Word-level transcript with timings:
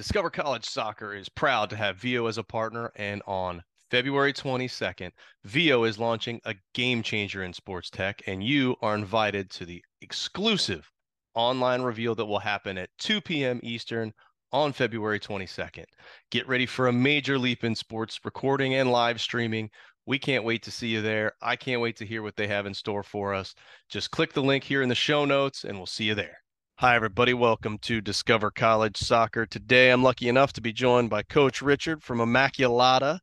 Discover 0.00 0.30
College 0.30 0.64
Soccer 0.64 1.12
is 1.12 1.28
proud 1.28 1.68
to 1.68 1.76
have 1.76 1.98
Veo 1.98 2.24
as 2.24 2.38
a 2.38 2.42
partner, 2.42 2.90
and 2.96 3.20
on 3.26 3.62
February 3.90 4.32
22nd, 4.32 5.10
Veo 5.44 5.84
is 5.84 5.98
launching 5.98 6.40
a 6.46 6.54
game 6.72 7.02
changer 7.02 7.44
in 7.44 7.52
sports 7.52 7.90
tech, 7.90 8.22
and 8.26 8.42
you 8.42 8.76
are 8.80 8.94
invited 8.94 9.50
to 9.50 9.66
the 9.66 9.84
exclusive 10.00 10.90
online 11.34 11.82
reveal 11.82 12.14
that 12.14 12.24
will 12.24 12.38
happen 12.38 12.78
at 12.78 12.88
2 12.98 13.20
p.m. 13.20 13.60
Eastern 13.62 14.10
on 14.52 14.72
February 14.72 15.20
22nd. 15.20 15.84
Get 16.30 16.48
ready 16.48 16.64
for 16.64 16.88
a 16.88 16.92
major 16.94 17.38
leap 17.38 17.62
in 17.62 17.74
sports 17.74 18.18
recording 18.24 18.76
and 18.76 18.90
live 18.90 19.20
streaming. 19.20 19.68
We 20.06 20.18
can't 20.18 20.44
wait 20.44 20.62
to 20.62 20.70
see 20.70 20.88
you 20.88 21.02
there. 21.02 21.32
I 21.42 21.56
can't 21.56 21.82
wait 21.82 21.96
to 21.96 22.06
hear 22.06 22.22
what 22.22 22.36
they 22.36 22.46
have 22.46 22.64
in 22.64 22.72
store 22.72 23.02
for 23.02 23.34
us. 23.34 23.54
Just 23.90 24.12
click 24.12 24.32
the 24.32 24.42
link 24.42 24.64
here 24.64 24.80
in 24.80 24.88
the 24.88 24.94
show 24.94 25.26
notes, 25.26 25.64
and 25.64 25.76
we'll 25.76 25.84
see 25.84 26.04
you 26.04 26.14
there. 26.14 26.38
Hi, 26.80 26.96
everybody. 26.96 27.34
Welcome 27.34 27.76
to 27.80 28.00
Discover 28.00 28.52
College 28.52 28.96
Soccer. 28.96 29.44
Today, 29.44 29.90
I'm 29.90 30.02
lucky 30.02 30.30
enough 30.30 30.54
to 30.54 30.62
be 30.62 30.72
joined 30.72 31.10
by 31.10 31.22
Coach 31.22 31.60
Richard 31.60 32.02
from 32.02 32.20
Immaculata 32.20 33.18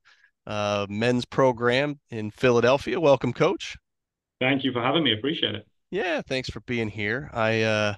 uh, 0.45 0.85
men's 0.91 1.25
program 1.25 1.99
in 2.12 2.29
Philadelphia. 2.29 2.99
Welcome, 2.99 3.34
Coach. 3.34 3.75
Thank 4.39 4.63
you 4.63 4.71
for 4.71 4.84
having 4.84 5.03
me. 5.03 5.12
Appreciate 5.12 5.55
it. 5.55 5.65
Yeah, 5.89 6.21
thanks 6.21 6.51
for 6.51 6.59
being 6.67 6.88
here. 6.88 7.31
I, 7.34 7.63
uh, 7.63 7.95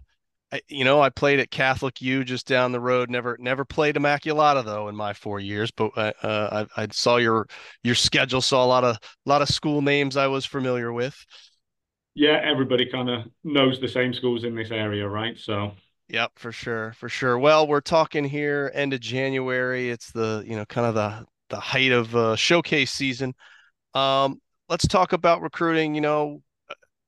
I, 0.53 0.61
you 0.69 0.85
know, 0.85 1.01
I 1.01 1.09
played 1.09 1.41
at 1.41 1.51
Catholic 1.51 2.01
U 2.01 2.23
just 2.23 2.47
down 2.47 2.71
the 2.71 2.79
road. 2.79 3.09
Never, 3.09 3.35
never 3.37 3.65
played 3.65 3.95
Immaculata 3.95 4.63
though 4.63 4.87
in 4.87 4.95
my 4.95 5.11
four 5.11 5.41
years. 5.41 5.71
But 5.71 5.91
uh, 5.97 6.13
uh 6.23 6.65
I, 6.77 6.83
I 6.83 6.87
saw 6.93 7.17
your 7.17 7.47
your 7.83 7.95
schedule, 7.95 8.39
saw 8.39 8.63
a 8.63 8.65
lot 8.65 8.85
of 8.85 8.95
a 8.95 9.29
lot 9.29 9.41
of 9.41 9.49
school 9.49 9.81
names 9.81 10.15
I 10.15 10.27
was 10.27 10.45
familiar 10.45 10.93
with 10.93 11.17
yeah, 12.15 12.41
everybody 12.43 12.85
kind 12.85 13.09
of 13.09 13.25
knows 13.43 13.79
the 13.79 13.87
same 13.87 14.13
schools 14.13 14.43
in 14.43 14.55
this 14.55 14.71
area, 14.71 15.07
right? 15.07 15.37
So. 15.37 15.71
Yep, 16.09 16.31
for 16.37 16.51
sure, 16.51 16.93
for 16.93 17.07
sure. 17.07 17.37
Well, 17.37 17.67
we're 17.67 17.81
talking 17.81 18.25
here 18.25 18.71
end 18.73 18.93
of 18.93 18.99
January. 18.99 19.91
It's 19.91 20.11
the 20.11 20.43
you 20.45 20.55
know 20.55 20.65
kind 20.65 20.87
of 20.87 20.95
the 20.95 21.25
the 21.49 21.59
height 21.59 21.91
of 21.91 22.15
uh, 22.15 22.35
showcase 22.35 22.91
season. 22.91 23.35
Um, 23.93 24.41
let's 24.69 24.87
talk 24.87 25.13
about 25.13 25.41
recruiting. 25.41 25.93
You 25.93 26.01
know, 26.01 26.41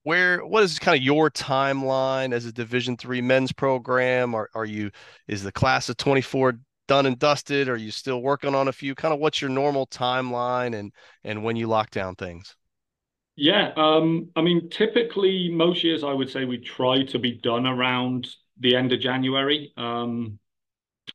where 0.04 0.46
what 0.46 0.64
is 0.64 0.78
kind 0.78 0.96
of 0.96 1.04
your 1.04 1.32
timeline 1.32 2.32
as 2.32 2.46
a 2.46 2.52
Division 2.52 2.96
three 2.96 3.22
men's 3.22 3.52
program? 3.52 4.36
Are 4.36 4.50
are 4.54 4.66
you 4.66 4.92
is 5.28 5.44
the 5.44 5.52
class 5.52 5.90
of 5.90 5.98
twenty 5.98 6.22
four 6.22 6.60
done 6.88 7.08
and 7.08 7.18
dusted? 7.18 7.70
Are 7.70 7.78
you 7.78 7.90
still 7.90 8.22
working 8.22 8.54
on 8.54 8.68
a 8.68 8.74
few? 8.74 8.94
Kind 8.96 9.14
of 9.14 9.20
what's 9.20 9.42
your 9.42 9.50
normal 9.50 9.88
timeline 9.88 10.76
and 10.78 10.92
and 11.24 11.44
when 11.44 11.56
you 11.56 11.68
lock 11.68 11.90
down 11.90 12.16
things? 12.16 12.56
Yeah, 13.42 13.74
um, 13.76 14.30
I 14.36 14.42
mean, 14.42 14.70
typically 14.70 15.50
most 15.50 15.84
years 15.84 16.04
I 16.04 16.14
would 16.14 16.30
say 16.30 16.46
we 16.46 16.60
try 16.60 17.02
to 17.06 17.18
be 17.18 17.32
done 17.32 17.66
around 17.66 18.28
the 18.60 18.76
end 18.76 18.94
of 18.94 19.00
January. 19.00 19.74
Um, 19.78 20.38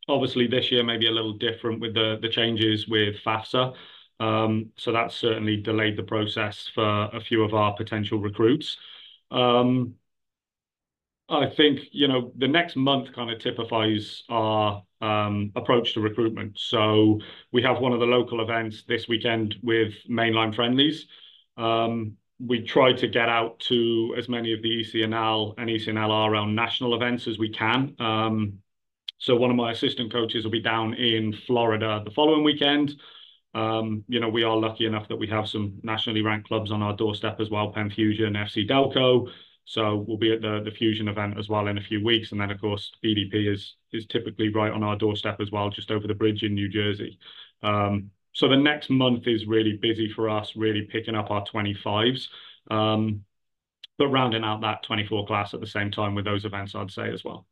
obviously, 0.09 0.49
this 0.49 0.73
year 0.73 0.83
may 0.85 0.97
be 0.99 1.07
a 1.09 1.13
little 1.13 1.35
different 1.35 1.81
with 1.81 1.95
the 1.95 2.19
the 2.21 2.29
changes 2.29 2.89
with 2.89 3.17
FAFSA. 3.25 3.77
Um, 4.21 4.73
so 4.77 4.93
that's 4.93 5.15
certainly 5.15 5.59
delayed 5.59 5.97
the 5.97 6.03
process 6.03 6.69
for 6.75 7.11
a 7.13 7.21
few 7.21 7.45
of 7.45 7.55
our 7.55 7.75
potential 7.77 8.19
recruits. 8.19 8.77
Um, 9.31 9.95
I 11.29 11.49
think 11.49 11.81
you 11.93 12.09
know 12.09 12.33
the 12.37 12.49
next 12.49 12.75
month 12.77 13.13
kind 13.13 13.31
of 13.31 13.39
typifies 13.41 14.25
our 14.29 14.83
um, 15.01 15.53
approach 15.55 15.95
to 15.95 16.01
recruitment. 16.01 16.59
So 16.59 17.21
we 17.53 17.63
have 17.63 17.79
one 17.81 17.93
of 17.93 18.01
the 18.01 18.07
local 18.07 18.41
events 18.41 18.83
this 18.89 19.07
weekend 19.07 19.57
with 19.63 19.95
mainline 20.11 20.55
friendlies. 20.55 21.07
Um, 21.57 22.17
we 22.39 22.63
try 22.63 22.93
to 22.93 23.09
get 23.09 23.29
out 23.29 23.59
to 23.61 24.15
as 24.19 24.29
many 24.29 24.53
of 24.53 24.63
the 24.63 24.69
ECNL 24.69 25.55
and 25.57 25.71
ECNL 25.71 26.29
around 26.29 26.55
national 26.55 26.95
events 26.95 27.27
as 27.27 27.39
we 27.39 27.49
can. 27.49 27.95
Um, 27.99 28.59
so 29.19 29.35
one 29.37 29.51
of 29.51 29.57
my 29.57 29.73
assistant 29.73 30.13
coaches 30.13 30.45
will 30.45 30.51
be 30.51 30.61
down 30.61 30.95
in 30.95 31.33
Florida 31.33 32.03
the 32.05 32.11
following 32.11 32.45
weekend. 32.45 32.95
Um, 33.55 34.05
you 34.07 34.21
know, 34.21 34.29
we 34.29 34.43
are 34.43 34.57
lucky 34.57 34.85
enough 34.85 35.09
that 35.09 35.17
we 35.17 35.27
have 35.29 35.49
some 35.49 35.81
nationally 35.83 36.21
ranked 36.21 36.49
clubs 36.49 36.71
on 36.71 36.83
our 36.83 36.95
doorstep 36.95 37.41
as 37.41 37.49
well, 37.49 37.73
Penn 37.73 37.91
Fusion, 37.91 38.35
FC 38.35 38.69
Delco. 38.69 39.31
So 39.65 40.05
we'll 40.07 40.19
be 40.19 40.33
at 40.33 40.43
the 40.43 40.61
the 40.63 40.71
Fusion 40.71 41.09
event 41.09 41.39
as 41.39 41.49
well 41.49 41.67
in 41.67 41.79
a 41.79 41.83
few 41.83 42.05
weeks, 42.05 42.33
and 42.33 42.41
then 42.41 42.51
of 42.51 42.61
course 42.61 42.93
EDP 43.05 43.53
is 43.53 43.77
is 43.93 44.07
typically 44.07 44.51
right 44.51 44.71
on 44.71 44.85
our 44.85 44.97
doorstep 44.97 45.41
as 45.41 45.51
well, 45.51 45.71
just 45.71 45.91
over 45.91 46.07
the 46.07 46.15
bridge 46.15 46.43
in 46.43 46.55
New 46.55 46.69
Jersey. 46.69 47.19
Um, 47.63 48.11
so 48.37 48.49
the 48.49 48.57
next 48.57 48.91
month 48.91 49.27
is 49.27 49.47
really 49.47 49.79
busy 49.81 50.13
for 50.15 50.29
us, 50.29 50.53
really 50.57 50.83
picking 50.83 51.15
up 51.15 51.31
our 51.31 51.43
25s, 51.47 52.29
um, 52.71 53.25
but 53.97 54.09
rounding 54.09 54.45
out 54.45 54.61
that 54.61 54.83
24 54.83 55.27
class 55.27 55.55
at 55.55 55.61
the 55.61 55.67
same 55.67 55.91
time 55.91 56.15
with 56.15 56.27
those 56.27 56.45
events, 56.45 56.75
I'd 56.75 56.91
say 56.91 57.11
as 57.11 57.25
well. 57.25 57.47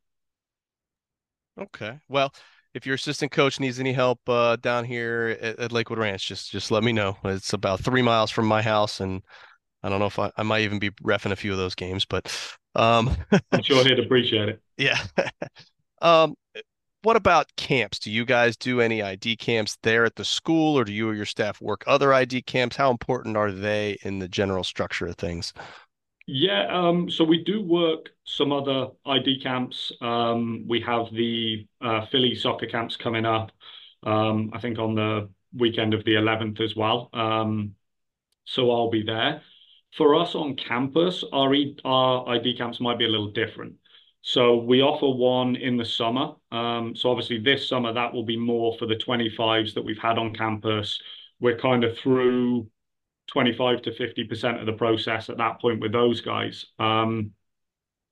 Okay. 1.58 1.98
Well, 2.10 2.34
if 2.74 2.84
your 2.84 2.96
assistant 2.96 3.32
coach 3.32 3.58
needs 3.58 3.80
any 3.80 3.94
help 3.94 4.28
uh, 4.28 4.56
down 4.56 4.84
here 4.84 5.38
at, 5.40 5.58
at, 5.58 5.72
Lakewood 5.72 5.98
Ranch, 5.98 6.28
just 6.28 6.50
just 6.50 6.70
let 6.70 6.84
me 6.84 6.92
know. 6.92 7.16
It's 7.24 7.54
about 7.54 7.80
three 7.80 8.02
miles 8.02 8.30
from 8.30 8.44
my 8.44 8.60
house, 8.60 9.00
and 9.00 9.22
I 9.82 9.88
don't 9.88 10.00
know 10.00 10.06
if 10.06 10.18
I, 10.18 10.32
I 10.36 10.42
might 10.42 10.64
even 10.64 10.78
be 10.78 10.90
refing 11.02 11.32
a 11.32 11.36
few 11.36 11.52
of 11.52 11.56
those 11.56 11.74
games, 11.74 12.04
but 12.04 12.30
um, 12.74 13.16
I'm 13.52 13.62
sure 13.62 13.82
he'd 13.84 14.00
appreciate 14.00 14.50
it. 14.50 14.60
Yeah. 14.76 14.98
um, 16.02 16.34
what 17.04 17.16
about 17.16 17.54
camps? 17.56 17.98
Do 17.98 18.10
you 18.10 18.24
guys 18.24 18.56
do 18.56 18.80
any 18.80 19.02
ID 19.02 19.36
camps 19.36 19.76
there 19.82 20.04
at 20.04 20.16
the 20.16 20.24
school, 20.24 20.78
or 20.78 20.84
do 20.84 20.92
you 20.92 21.08
or 21.08 21.14
your 21.14 21.26
staff 21.26 21.60
work 21.60 21.84
other 21.86 22.14
ID 22.14 22.42
camps? 22.42 22.76
How 22.76 22.90
important 22.90 23.36
are 23.36 23.52
they 23.52 23.98
in 24.02 24.18
the 24.18 24.28
general 24.28 24.64
structure 24.64 25.06
of 25.06 25.16
things? 25.16 25.52
Yeah, 26.26 26.66
um, 26.70 27.10
so 27.10 27.22
we 27.22 27.44
do 27.44 27.62
work 27.62 28.08
some 28.24 28.50
other 28.50 28.88
ID 29.04 29.40
camps. 29.42 29.92
Um, 30.00 30.64
we 30.66 30.80
have 30.80 31.12
the 31.12 31.66
uh, 31.82 32.06
Philly 32.06 32.34
soccer 32.34 32.66
camps 32.66 32.96
coming 32.96 33.26
up, 33.26 33.52
um, 34.02 34.50
I 34.54 34.60
think 34.60 34.78
on 34.78 34.94
the 34.94 35.28
weekend 35.54 35.92
of 35.92 36.04
the 36.04 36.14
11th 36.14 36.60
as 36.62 36.74
well. 36.74 37.10
Um, 37.12 37.74
so 38.44 38.70
I'll 38.70 38.90
be 38.90 39.02
there. 39.02 39.42
For 39.96 40.16
us 40.16 40.34
on 40.34 40.56
campus, 40.56 41.22
our, 41.32 41.54
our 41.84 42.28
ID 42.30 42.56
camps 42.56 42.80
might 42.80 42.98
be 42.98 43.04
a 43.04 43.08
little 43.08 43.30
different. 43.30 43.74
So 44.26 44.56
we 44.56 44.80
offer 44.80 45.06
one 45.06 45.54
in 45.54 45.76
the 45.76 45.84
summer. 45.84 46.32
Um, 46.50 46.96
so 46.96 47.10
obviously 47.10 47.38
this 47.38 47.68
summer 47.68 47.92
that 47.92 48.14
will 48.14 48.24
be 48.24 48.38
more 48.38 48.74
for 48.78 48.86
the 48.86 48.96
25s 48.96 49.74
that 49.74 49.84
we've 49.84 49.98
had 49.98 50.16
on 50.16 50.34
campus. 50.34 50.98
We're 51.40 51.58
kind 51.58 51.84
of 51.84 51.98
through 51.98 52.70
25 53.30 53.82
to 53.82 53.90
50% 53.90 54.60
of 54.60 54.64
the 54.64 54.72
process 54.72 55.28
at 55.28 55.36
that 55.36 55.60
point 55.60 55.80
with 55.80 55.92
those 55.92 56.22
guys. 56.22 56.64
Um, 56.78 57.32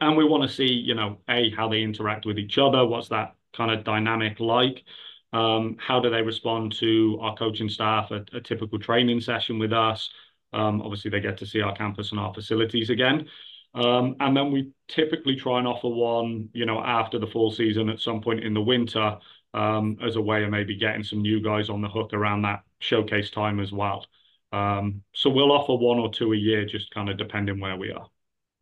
and 0.03 0.15
we 0.15 0.27
want 0.27 0.43
to 0.43 0.55
see, 0.55 0.67
you 0.67 0.95
know, 0.95 1.21
A, 1.31 1.49
how 1.57 1.71
they 1.71 1.81
interact 1.81 2.27
with 2.27 2.39
each 2.39 2.59
other. 2.59 2.85
What's 2.87 3.09
that 3.09 3.35
kind 3.57 3.71
of 3.71 3.83
dynamic 3.83 4.39
like? 4.39 4.85
Um, 5.33 5.79
how 5.81 5.99
do 6.01 6.11
they 6.11 6.21
respond 6.21 6.73
to 6.81 7.19
our 7.23 7.35
coaching 7.37 7.71
staff, 7.71 8.11
a, 8.11 8.41
typical 8.43 8.79
training 8.79 9.23
session 9.23 9.59
with 9.59 9.73
us? 9.73 10.11
Obviously, 10.53 11.11
they 11.11 11.21
get 11.21 11.39
to 11.39 11.47
see 11.47 11.63
our 11.63 11.75
campus 11.75 12.11
and 12.11 12.21
our 12.21 12.35
facilities 12.35 12.91
again. 12.91 13.31
Um, 13.75 14.17
and 14.21 14.37
then 14.37 14.53
we 14.53 14.71
typically 14.89 15.37
try 15.37 15.59
and 15.59 15.67
offer 15.67 15.89
one, 15.89 16.51
you 16.53 16.67
know, 16.67 16.81
after 16.83 17.19
the 17.19 17.27
fall 17.27 17.51
season 17.51 17.89
at 17.89 18.01
some 18.01 18.21
point 18.21 18.45
in 18.45 18.53
the 18.55 18.61
winter, 18.61 19.19
um, 19.55 19.99
as 20.03 20.17
a 20.17 20.21
way 20.21 20.45
of 20.45 20.51
maybe 20.51 20.77
getting 20.77 21.03
some 21.03 21.23
new 21.23 21.41
guys 21.43 21.71
on 21.71 21.81
the 21.81 21.89
hook 21.89 22.13
around 22.13 22.43
that 22.43 22.65
showcase 22.81 23.31
time 23.31 23.61
as 23.61 23.73
well. 23.73 24.07
Um, 24.53 25.03
so 25.15 25.31
we'll 25.31 25.53
offer 25.53 25.75
one 25.75 25.99
or 25.99 26.13
two 26.13 26.33
a 26.33 26.37
year, 26.37 26.67
just 26.67 26.91
kind 26.93 27.09
of 27.09 27.17
depending 27.17 27.61
where 27.61 27.77
we 27.77 27.91
are. 27.93 28.09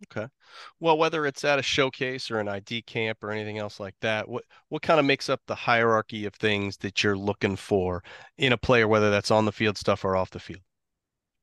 Okay. 0.05 0.29
Well, 0.79 0.97
whether 0.97 1.27
it's 1.27 1.45
at 1.45 1.59
a 1.59 1.63
showcase 1.63 2.31
or 2.31 2.39
an 2.39 2.49
ID 2.49 2.83
camp 2.83 3.23
or 3.23 3.31
anything 3.31 3.59
else 3.59 3.79
like 3.79 3.95
that, 4.01 4.29
what 4.29 4.45
what 4.69 4.83
kind 4.83 4.99
of 4.99 5.07
makes 5.07 5.29
up 5.29 5.43
the 5.47 5.55
hierarchy 5.55 6.25
of 6.25 6.35
things 6.35 6.79
that 6.79 7.03
you're 7.03 7.19
looking 7.19 7.57
for 7.57 8.03
in 8.39 8.53
a 8.53 8.59
player, 8.59 8.89
whether 8.89 9.11
that's 9.11 9.31
on 9.31 9.45
the 9.45 9.53
field 9.53 9.77
stuff 9.77 10.05
or 10.05 10.17
off 10.17 10.31
the 10.31 10.41
field? 10.41 10.63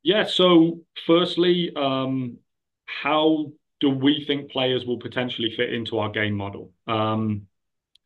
Yeah. 0.04 0.26
So, 0.26 0.82
firstly, 1.06 1.72
um, 1.76 2.40
how 2.88 3.52
do 3.80 3.90
we 3.90 4.24
think 4.26 4.52
players 4.52 4.86
will 4.86 4.98
potentially 4.98 5.54
fit 5.56 5.74
into 5.74 6.00
our 6.00 6.10
game 6.10 6.34
model? 6.34 6.72
Um, 6.88 7.44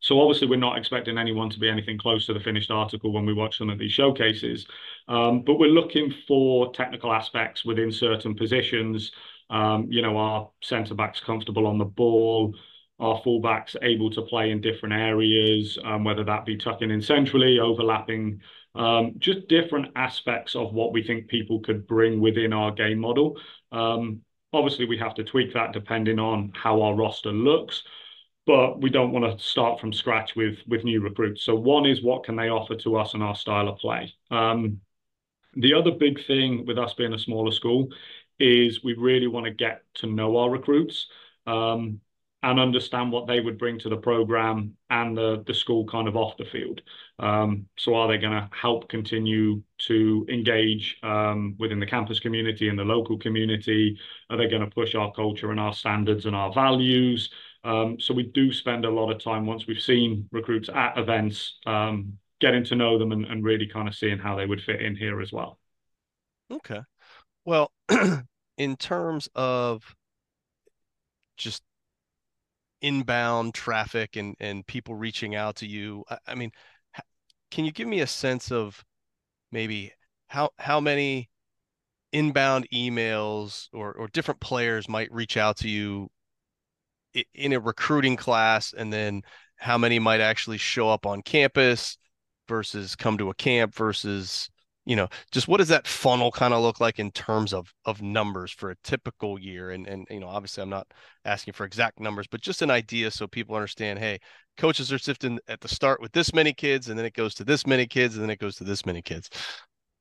so 0.01 0.19
obviously, 0.19 0.47
we're 0.47 0.57
not 0.57 0.77
expecting 0.77 1.17
anyone 1.17 1.49
to 1.51 1.59
be 1.59 1.69
anything 1.69 1.97
close 1.97 2.25
to 2.25 2.33
the 2.33 2.39
finished 2.39 2.71
article 2.71 3.13
when 3.13 3.25
we 3.25 3.33
watch 3.33 3.57
some 3.59 3.69
of 3.69 3.77
these 3.77 3.91
showcases, 3.91 4.65
um, 5.07 5.43
but 5.43 5.59
we're 5.59 5.69
looking 5.69 6.11
for 6.27 6.73
technical 6.73 7.13
aspects 7.13 7.63
within 7.63 7.91
certain 7.91 8.35
positions. 8.35 9.11
Um, 9.51 9.87
you 9.91 10.01
know, 10.01 10.17
our 10.17 10.49
centre 10.61 10.95
backs 10.95 11.19
comfortable 11.19 11.67
on 11.67 11.77
the 11.77 11.85
ball, 11.85 12.55
our 12.99 13.21
fullbacks 13.21 13.75
able 13.81 14.09
to 14.11 14.21
play 14.23 14.51
in 14.51 14.61
different 14.61 14.95
areas, 14.95 15.77
um, 15.83 16.03
whether 16.03 16.23
that 16.23 16.45
be 16.45 16.57
tucking 16.57 16.89
in 16.89 17.01
centrally, 17.01 17.59
overlapping, 17.59 18.41
um, 18.75 19.15
just 19.19 19.47
different 19.47 19.87
aspects 19.95 20.55
of 20.55 20.73
what 20.73 20.93
we 20.93 21.03
think 21.03 21.27
people 21.27 21.59
could 21.59 21.85
bring 21.85 22.21
within 22.21 22.53
our 22.53 22.71
game 22.71 22.99
model. 22.99 23.39
Um, 23.71 24.21
Obviously, 24.53 24.85
we 24.85 24.97
have 24.97 25.15
to 25.15 25.23
tweak 25.23 25.53
that 25.53 25.71
depending 25.71 26.19
on 26.19 26.51
how 26.53 26.81
our 26.81 26.93
roster 26.93 27.31
looks, 27.31 27.83
but 28.45 28.81
we 28.81 28.89
don't 28.89 29.11
want 29.11 29.39
to 29.39 29.43
start 29.43 29.79
from 29.79 29.93
scratch 29.93 30.35
with 30.35 30.59
with 30.67 30.83
new 30.83 31.01
recruits. 31.01 31.43
So 31.43 31.55
one 31.55 31.85
is 31.85 32.03
what 32.03 32.23
can 32.23 32.35
they 32.35 32.49
offer 32.49 32.75
to 32.75 32.97
us 32.97 33.13
and 33.13 33.23
our 33.23 33.35
style 33.35 33.69
of 33.69 33.77
play. 33.77 34.13
Um, 34.29 34.81
the 35.55 35.73
other 35.73 35.91
big 35.91 36.25
thing 36.25 36.65
with 36.65 36.77
us 36.77 36.93
being 36.93 37.13
a 37.13 37.19
smaller 37.19 37.51
school 37.51 37.89
is 38.39 38.83
we 38.83 38.93
really 38.95 39.27
want 39.27 39.45
to 39.45 39.51
get 39.51 39.83
to 39.95 40.07
know 40.07 40.37
our 40.37 40.49
recruits. 40.49 41.07
Um, 41.45 42.01
and 42.43 42.59
understand 42.59 43.11
what 43.11 43.27
they 43.27 43.39
would 43.39 43.57
bring 43.57 43.77
to 43.79 43.89
the 43.89 43.97
program 43.97 44.75
and 44.89 45.15
the 45.15 45.43
the 45.45 45.53
school 45.53 45.85
kind 45.85 46.07
of 46.07 46.15
off 46.15 46.37
the 46.37 46.45
field. 46.45 46.81
Um, 47.19 47.67
so 47.77 47.93
are 47.95 48.07
they 48.07 48.17
going 48.17 48.33
to 48.33 48.49
help 48.51 48.89
continue 48.89 49.61
to 49.79 50.25
engage 50.29 50.97
um, 51.03 51.55
within 51.59 51.79
the 51.79 51.85
campus 51.85 52.19
community 52.19 52.67
and 52.67 52.79
the 52.79 52.83
local 52.83 53.17
community? 53.17 53.99
Are 54.29 54.37
they 54.37 54.47
going 54.47 54.63
to 54.63 54.73
push 54.73 54.95
our 54.95 55.11
culture 55.11 55.51
and 55.51 55.59
our 55.59 55.73
standards 55.73 56.25
and 56.25 56.35
our 56.35 56.51
values? 56.51 57.29
Um, 57.63 57.99
so 57.99 58.13
we 58.13 58.23
do 58.23 58.51
spend 58.51 58.85
a 58.85 58.89
lot 58.89 59.11
of 59.11 59.23
time 59.23 59.45
once 59.45 59.67
we've 59.67 59.79
seen 59.79 60.27
recruits 60.31 60.69
at 60.69 60.97
events, 60.97 61.59
um, 61.67 62.17
getting 62.39 62.63
to 62.65 62.75
know 62.75 62.97
them 62.97 63.11
and, 63.11 63.25
and 63.25 63.43
really 63.43 63.67
kind 63.67 63.87
of 63.87 63.93
seeing 63.93 64.17
how 64.17 64.35
they 64.35 64.47
would 64.47 64.63
fit 64.63 64.81
in 64.81 64.95
here 64.95 65.21
as 65.21 65.31
well. 65.31 65.59
Okay. 66.51 66.81
Well, 67.45 67.71
in 68.57 68.75
terms 68.77 69.29
of 69.35 69.95
just 71.37 71.61
inbound 72.81 73.53
traffic 73.53 74.15
and 74.15 74.35
and 74.39 74.65
people 74.67 74.95
reaching 74.95 75.35
out 75.35 75.57
to 75.57 75.67
you, 75.67 76.03
I, 76.09 76.17
I 76.27 76.35
mean, 76.35 76.51
can 77.51 77.65
you 77.65 77.71
give 77.71 77.87
me 77.87 78.01
a 78.01 78.07
sense 78.07 78.51
of 78.51 78.83
maybe 79.51 79.93
how 80.27 80.51
how 80.59 80.79
many 80.79 81.29
inbound 82.11 82.67
emails 82.73 83.67
or 83.73 83.93
or 83.93 84.07
different 84.09 84.39
players 84.41 84.89
might 84.89 85.11
reach 85.11 85.37
out 85.37 85.57
to 85.57 85.69
you 85.69 86.09
in 87.33 87.53
a 87.53 87.59
recruiting 87.59 88.15
class 88.15 88.73
and 88.73 88.91
then 88.91 89.21
how 89.57 89.77
many 89.77 89.99
might 89.99 90.21
actually 90.21 90.57
show 90.57 90.89
up 90.89 91.05
on 91.05 91.21
campus 91.21 91.97
versus 92.47 92.95
come 92.95 93.17
to 93.17 93.29
a 93.29 93.35
camp 93.35 93.75
versus 93.75 94.49
you 94.85 94.95
know 94.95 95.07
just 95.31 95.47
what 95.47 95.57
does 95.57 95.67
that 95.67 95.87
funnel 95.87 96.31
kind 96.31 96.53
of 96.53 96.61
look 96.61 96.79
like 96.79 96.99
in 96.99 97.11
terms 97.11 97.53
of 97.53 97.73
of 97.85 98.01
numbers 98.01 98.51
for 98.51 98.71
a 98.71 98.75
typical 98.83 99.39
year 99.39 99.71
and 99.71 99.87
and 99.87 100.07
you 100.09 100.19
know 100.19 100.27
obviously 100.27 100.61
i'm 100.61 100.69
not 100.69 100.87
asking 101.25 101.53
for 101.53 101.65
exact 101.65 101.99
numbers 101.99 102.27
but 102.27 102.41
just 102.41 102.61
an 102.61 102.71
idea 102.71 103.11
so 103.11 103.27
people 103.27 103.55
understand 103.55 103.99
hey 103.99 104.19
coaches 104.57 104.91
are 104.91 104.97
sifting 104.97 105.39
at 105.47 105.61
the 105.61 105.67
start 105.67 106.01
with 106.01 106.11
this 106.11 106.33
many 106.33 106.53
kids 106.53 106.89
and 106.89 106.97
then 106.97 107.05
it 107.05 107.13
goes 107.13 107.35
to 107.35 107.43
this 107.43 107.67
many 107.67 107.85
kids 107.85 108.15
and 108.15 108.23
then 108.23 108.29
it 108.29 108.39
goes 108.39 108.55
to 108.55 108.63
this 108.63 108.85
many 108.85 109.01
kids 109.01 109.29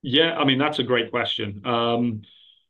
yeah 0.03 0.37
i 0.37 0.45
mean 0.45 0.59
that's 0.59 0.79
a 0.79 0.85
great 0.85 1.11
question 1.11 1.61
um 1.65 2.23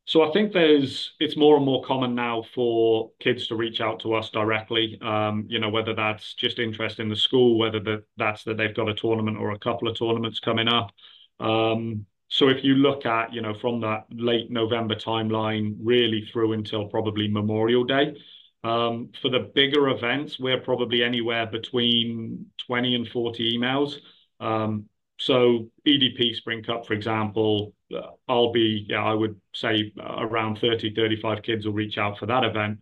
so 0.07 0.29
I 0.29 0.33
think 0.33 0.53
there's 0.53 1.13
it's 1.21 1.37
more 1.37 1.55
and 1.55 1.65
more 1.65 1.85
common 1.85 2.17
now 2.17 2.43
for 2.53 3.13
kids 3.21 3.47
to 3.47 3.55
reach 3.55 3.81
out 3.81 4.01
to 4.01 4.15
us 4.15 4.31
directly. 4.31 4.99
Um, 5.01 5.47
you 5.49 5.61
know, 5.61 5.69
whether 5.69 5.95
that's 5.95 6.35
just 6.35 6.59
interest 6.59 6.99
in 6.99 7.09
the 7.09 7.15
school, 7.15 7.59
whether 7.59 7.79
that 7.79 8.03
that's 8.17 8.43
that 8.43 8.57
they've 8.57 8.75
got 8.75 8.89
a 8.89 8.95
tournament 8.95 9.37
or 9.37 9.53
a 9.53 9.59
couple 9.61 9.87
of 9.87 9.97
tournaments 9.97 10.41
coming 10.41 10.67
up. 10.67 10.91
Um, 11.41 12.07
so 12.29 12.49
if 12.49 12.63
you 12.63 12.75
look 12.77 13.07
at, 13.07 13.33
you 13.33 13.43
know, 13.43 13.55
from 13.61 13.81
that 13.81 14.07
late 14.11 14.51
November 14.51 14.95
timeline, 14.95 15.77
really 15.83 16.29
through 16.33 16.53
until 16.53 16.87
probably 16.87 17.29
Memorial 17.29 17.85
Day, 17.85 18.17
um, 18.63 19.11
for 19.21 19.31
the 19.31 19.51
bigger 19.55 19.89
events, 19.89 20.39
we're 20.39 20.61
probably 20.61 21.03
anywhere 21.03 21.47
between 21.47 22.47
20 22.67 22.95
and 22.95 23.09
40 23.09 23.59
emails. 23.59 23.95
Um, 24.39 24.89
so 25.19 25.71
EDP 25.87 26.35
Spring 26.35 26.63
Cup, 26.63 26.87
for 26.87 26.93
example, 26.93 27.75
uh, 27.95 28.11
I'll 28.29 28.53
be, 28.53 28.87
yeah, 28.89 29.03
I 29.03 29.15
would 29.15 29.41
say 29.55 29.93
around 29.99 30.59
30, 30.61 30.95
35 30.95 31.43
kids 31.43 31.67
will 31.67 31.73
reach 31.73 31.99
out 31.99 32.19
for 32.19 32.27
that 32.27 32.45
event. 32.45 32.79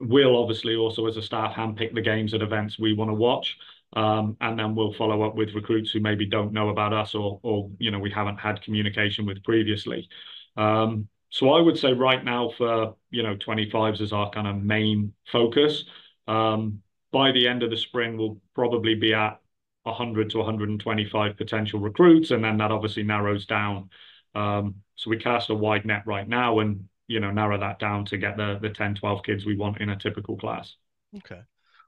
We'll 0.00 0.36
obviously 0.36 0.74
also, 0.74 1.06
as 1.06 1.16
a 1.16 1.22
staff, 1.22 1.54
handpick 1.54 1.94
the 1.94 2.00
games 2.00 2.34
at 2.34 2.42
events 2.42 2.78
we 2.78 2.92
want 2.92 3.10
to 3.10 3.14
watch. 3.14 3.56
Um, 3.94 4.36
and 4.40 4.58
then 4.58 4.74
we'll 4.74 4.94
follow 4.94 5.22
up 5.22 5.34
with 5.34 5.54
recruits 5.54 5.90
who 5.90 6.00
maybe 6.00 6.26
don't 6.26 6.52
know 6.52 6.70
about 6.70 6.92
us 6.94 7.14
or, 7.14 7.40
or 7.42 7.70
you 7.78 7.90
know, 7.90 7.98
we 7.98 8.10
haven't 8.10 8.38
had 8.38 8.62
communication 8.62 9.26
with 9.26 9.42
previously. 9.44 10.08
Um, 10.56 11.08
so 11.30 11.50
I 11.52 11.60
would 11.60 11.78
say 11.78 11.92
right 11.92 12.22
now 12.24 12.50
for, 12.56 12.96
you 13.10 13.22
know, 13.22 13.36
25s 13.36 14.00
is 14.00 14.12
our 14.12 14.30
kind 14.30 14.46
of 14.46 14.56
main 14.62 15.14
focus. 15.30 15.84
Um, 16.26 16.82
by 17.10 17.32
the 17.32 17.48
end 17.48 17.62
of 17.62 17.70
the 17.70 17.76
spring, 17.76 18.16
we'll 18.16 18.40
probably 18.54 18.94
be 18.94 19.14
at 19.14 19.40
100 19.82 20.30
to 20.30 20.38
125 20.38 21.36
potential 21.36 21.80
recruits, 21.80 22.30
and 22.30 22.42
then 22.44 22.58
that 22.58 22.70
obviously 22.70 23.02
narrows 23.02 23.46
down. 23.46 23.90
Um, 24.34 24.76
so 24.94 25.10
we 25.10 25.18
cast 25.18 25.50
a 25.50 25.54
wide 25.54 25.84
net 25.84 26.02
right 26.06 26.26
now 26.28 26.60
and, 26.60 26.88
you 27.08 27.20
know, 27.20 27.30
narrow 27.30 27.58
that 27.58 27.78
down 27.78 28.04
to 28.06 28.16
get 28.16 28.36
the 28.36 28.58
the 28.60 28.70
10, 28.70 28.94
12 28.94 29.22
kids 29.22 29.44
we 29.44 29.56
want 29.56 29.80
in 29.80 29.90
a 29.90 29.96
typical 29.96 30.36
class. 30.36 30.76
Okay. 31.16 31.42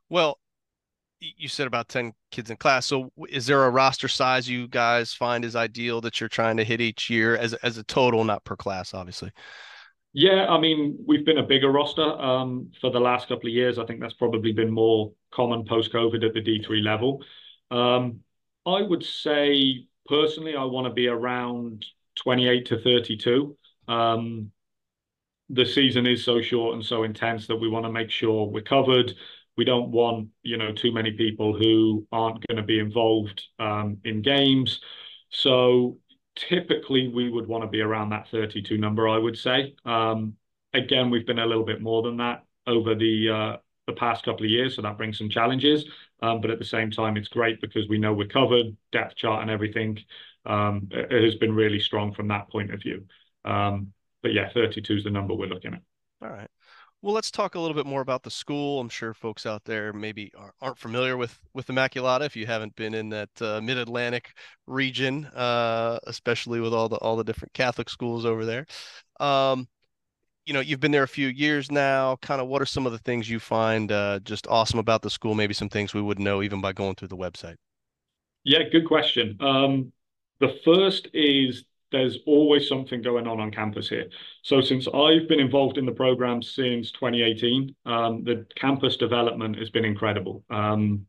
Well, 0.08 0.38
you 1.36 1.48
said 1.48 1.66
about 1.66 1.88
10 1.88 2.12
kids 2.30 2.50
in 2.50 2.56
class. 2.56 2.86
So 2.86 3.10
is 3.28 3.46
there 3.46 3.64
a 3.64 3.70
roster 3.70 4.08
size 4.08 4.48
you 4.48 4.68
guys 4.68 5.12
find 5.12 5.44
is 5.44 5.56
ideal 5.56 6.00
that 6.02 6.20
you're 6.20 6.28
trying 6.28 6.56
to 6.58 6.64
hit 6.64 6.80
each 6.80 7.08
year 7.10 7.36
as, 7.36 7.54
as 7.54 7.78
a 7.78 7.84
total, 7.84 8.24
not 8.24 8.44
per 8.44 8.56
class, 8.56 8.94
obviously? 8.94 9.30
Yeah, 10.12 10.46
I 10.48 10.60
mean, 10.60 10.96
we've 11.06 11.26
been 11.26 11.38
a 11.38 11.42
bigger 11.42 11.70
roster 11.70 12.02
um, 12.02 12.70
for 12.80 12.90
the 12.90 13.00
last 13.00 13.28
couple 13.28 13.48
of 13.48 13.54
years. 13.54 13.78
I 13.78 13.84
think 13.84 14.00
that's 14.00 14.14
probably 14.14 14.52
been 14.52 14.70
more 14.70 15.12
common 15.32 15.64
post-COVID 15.64 16.24
at 16.24 16.34
the 16.34 16.40
D3 16.40 16.84
level. 16.84 17.22
Um, 17.70 18.20
I 18.64 18.82
would 18.82 19.04
say 19.04 19.86
personally, 20.06 20.54
I 20.54 20.64
want 20.64 20.86
to 20.86 20.92
be 20.92 21.08
around 21.08 21.84
28 22.16 22.66
to 22.66 22.80
32. 22.80 23.56
Um, 23.88 24.52
the 25.50 25.66
season 25.66 26.06
is 26.06 26.24
so 26.24 26.40
short 26.40 26.74
and 26.74 26.84
so 26.84 27.02
intense 27.02 27.46
that 27.48 27.56
we 27.56 27.68
want 27.68 27.84
to 27.84 27.92
make 27.92 28.10
sure 28.10 28.46
we're 28.46 28.62
covered 28.62 29.12
we 29.56 29.64
don't 29.64 29.90
want 29.90 30.28
you 30.42 30.56
know 30.56 30.72
too 30.72 30.92
many 30.92 31.12
people 31.12 31.56
who 31.56 32.06
aren't 32.12 32.46
going 32.46 32.56
to 32.56 32.62
be 32.62 32.78
involved 32.78 33.42
um, 33.58 33.98
in 34.04 34.22
games. 34.22 34.80
So 35.30 35.98
typically 36.36 37.08
we 37.08 37.30
would 37.30 37.46
want 37.46 37.62
to 37.64 37.68
be 37.68 37.80
around 37.80 38.10
that 38.10 38.28
32 38.28 38.78
number, 38.78 39.08
I 39.08 39.18
would 39.18 39.38
say. 39.38 39.74
Um, 39.84 40.34
again, 40.72 41.10
we've 41.10 41.26
been 41.26 41.38
a 41.38 41.46
little 41.46 41.64
bit 41.64 41.80
more 41.80 42.02
than 42.02 42.16
that 42.18 42.44
over 42.66 42.94
the 42.94 43.30
uh, 43.30 43.56
the 43.86 43.92
past 43.92 44.24
couple 44.24 44.44
of 44.44 44.50
years, 44.50 44.76
so 44.76 44.82
that 44.82 44.96
brings 44.96 45.18
some 45.18 45.28
challenges. 45.28 45.84
Um, 46.22 46.40
but 46.40 46.50
at 46.50 46.58
the 46.58 46.64
same 46.64 46.90
time, 46.90 47.16
it's 47.16 47.28
great 47.28 47.60
because 47.60 47.86
we 47.88 47.98
know 47.98 48.14
we're 48.14 48.26
covered, 48.28 48.76
depth 48.92 49.16
chart 49.16 49.42
and 49.42 49.50
everything 49.50 49.98
um, 50.46 50.88
it 50.90 51.24
has 51.24 51.36
been 51.36 51.54
really 51.54 51.80
strong 51.80 52.12
from 52.12 52.28
that 52.28 52.50
point 52.50 52.72
of 52.72 52.80
view. 52.82 53.06
Um, 53.44 53.92
but 54.22 54.32
yeah, 54.32 54.50
32 54.52 54.96
is 54.96 55.04
the 55.04 55.10
number 55.10 55.34
we're 55.34 55.48
looking 55.48 55.74
at. 55.74 55.82
All 56.22 56.30
right. 56.30 56.48
Well, 57.04 57.12
let's 57.12 57.30
talk 57.30 57.54
a 57.54 57.60
little 57.60 57.74
bit 57.74 57.84
more 57.84 58.00
about 58.00 58.22
the 58.22 58.30
school. 58.30 58.80
I'm 58.80 58.88
sure 58.88 59.12
folks 59.12 59.44
out 59.44 59.62
there 59.66 59.92
maybe 59.92 60.32
aren't 60.62 60.78
familiar 60.78 61.18
with 61.18 61.38
with 61.52 61.66
Immaculata 61.66 62.24
if 62.24 62.34
you 62.34 62.46
haven't 62.46 62.74
been 62.76 62.94
in 62.94 63.10
that 63.10 63.28
uh, 63.42 63.60
Mid 63.60 63.76
Atlantic 63.76 64.32
region, 64.66 65.26
uh, 65.26 65.98
especially 66.06 66.60
with 66.60 66.72
all 66.72 66.88
the 66.88 66.96
all 66.96 67.16
the 67.16 67.22
different 67.22 67.52
Catholic 67.52 67.90
schools 67.90 68.24
over 68.24 68.46
there. 68.46 68.64
Um, 69.20 69.68
you 70.46 70.54
know, 70.54 70.60
you've 70.60 70.80
been 70.80 70.92
there 70.92 71.02
a 71.02 71.06
few 71.06 71.28
years 71.28 71.70
now. 71.70 72.16
Kind 72.22 72.40
of, 72.40 72.48
what 72.48 72.62
are 72.62 72.66
some 72.66 72.86
of 72.86 72.92
the 72.92 72.98
things 73.00 73.28
you 73.28 73.38
find 73.38 73.92
uh, 73.92 74.20
just 74.20 74.46
awesome 74.46 74.78
about 74.78 75.02
the 75.02 75.10
school? 75.10 75.34
Maybe 75.34 75.52
some 75.52 75.68
things 75.68 75.92
we 75.92 76.00
wouldn't 76.00 76.24
know 76.24 76.42
even 76.42 76.62
by 76.62 76.72
going 76.72 76.94
through 76.94 77.08
the 77.08 77.18
website. 77.18 77.56
Yeah, 78.44 78.60
good 78.72 78.86
question. 78.86 79.36
Um, 79.40 79.92
the 80.40 80.56
first 80.64 81.08
is 81.12 81.64
there's 81.94 82.18
always 82.26 82.68
something 82.68 83.02
going 83.02 83.26
on 83.26 83.40
on 83.40 83.50
campus 83.50 83.88
here. 83.88 84.08
So 84.42 84.60
since 84.60 84.86
I've 84.88 85.28
been 85.28 85.40
involved 85.40 85.78
in 85.78 85.86
the 85.86 85.92
program 85.92 86.42
since 86.42 86.90
2018, 86.92 87.74
um, 87.86 88.24
the 88.24 88.46
campus 88.56 88.96
development 88.96 89.58
has 89.58 89.70
been 89.70 89.84
incredible. 89.84 90.44
Um, 90.50 91.06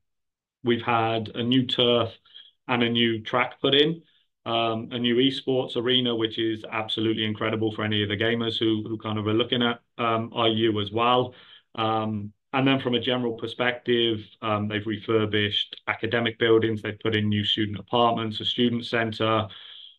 we've 0.64 0.82
had 0.82 1.30
a 1.36 1.44
new 1.44 1.66
turf 1.66 2.12
and 2.68 2.84
a 2.84 2.90
new 2.90 3.22
track 3.22 3.60
put 3.62 3.76
in, 3.76 4.02
um, 4.46 4.90
a 4.92 5.00
new 5.00 5.16
esports 5.16 5.76
arena, 5.76 6.16
which 6.16 6.38
is 6.38 6.64
absolutely 6.72 7.26
incredible 7.26 7.74
for 7.74 7.84
any 7.84 8.04
of 8.04 8.10
the 8.10 8.18
gamers 8.18 8.60
who 8.60 8.84
who 8.88 8.98
kind 8.98 9.18
of 9.18 9.28
are 9.28 9.34
looking 9.34 9.64
at 9.64 9.80
um, 9.98 10.32
IU 10.36 10.80
as 10.80 10.92
well. 10.92 11.34
Um, 11.76 12.32
and 12.54 12.66
then 12.66 12.80
from 12.80 12.96
a 12.96 13.00
general 13.02 13.34
perspective, 13.34 14.20
um, 14.42 14.70
they've 14.70 14.86
refurbished 14.86 15.82
academic 15.88 16.40
buildings. 16.40 16.82
They've 16.82 17.00
put 17.00 17.16
in 17.16 17.28
new 17.28 17.44
student 17.44 17.80
apartments, 17.80 18.40
a 18.40 18.46
student 18.46 18.86
center, 18.86 19.48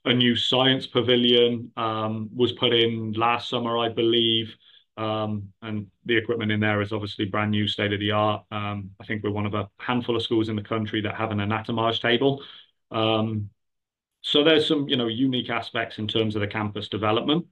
a 0.06 0.14
new 0.14 0.34
science 0.36 0.86
pavilion 0.86 1.70
um, 1.76 2.30
was 2.34 2.52
put 2.52 2.72
in 2.72 3.12
last 3.12 3.50
summer, 3.50 3.76
I 3.76 3.88
believe. 3.88 4.54
Um, 4.96 5.52
and 5.60 5.88
the 6.06 6.16
equipment 6.16 6.52
in 6.52 6.60
there 6.60 6.80
is 6.80 6.92
obviously 6.92 7.26
brand 7.26 7.50
new, 7.50 7.68
state 7.68 7.92
of 7.92 8.00
the 8.00 8.12
art. 8.12 8.44
Um, 8.50 8.90
I 9.00 9.04
think 9.04 9.22
we're 9.22 9.30
one 9.30 9.44
of 9.44 9.54
a 9.54 9.68
handful 9.78 10.16
of 10.16 10.22
schools 10.22 10.48
in 10.48 10.56
the 10.56 10.62
country 10.62 11.02
that 11.02 11.16
have 11.16 11.32
an 11.32 11.38
anatomage 11.38 12.00
table. 12.00 12.42
So 12.90 14.42
there's 14.42 14.66
some, 14.66 14.88
you 14.88 14.96
know, 14.96 15.08
unique 15.08 15.50
aspects 15.50 15.98
in 15.98 16.08
terms 16.08 16.34
of 16.34 16.40
the 16.40 16.48
campus 16.48 16.88
development. 16.88 17.46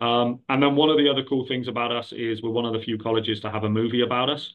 And 0.00 0.40
then 0.48 0.76
one 0.76 0.90
of 0.90 0.98
the 0.98 1.08
other 1.08 1.24
cool 1.24 1.46
things 1.46 1.68
about 1.68 1.90
us 1.90 2.12
is 2.12 2.42
we're 2.42 2.50
one 2.50 2.66
of 2.66 2.72
the 2.72 2.80
few 2.80 2.98
colleges 2.98 3.40
to 3.40 3.50
have 3.50 3.64
a 3.64 3.70
movie 3.70 4.02
about 4.02 4.30
us. 4.30 4.52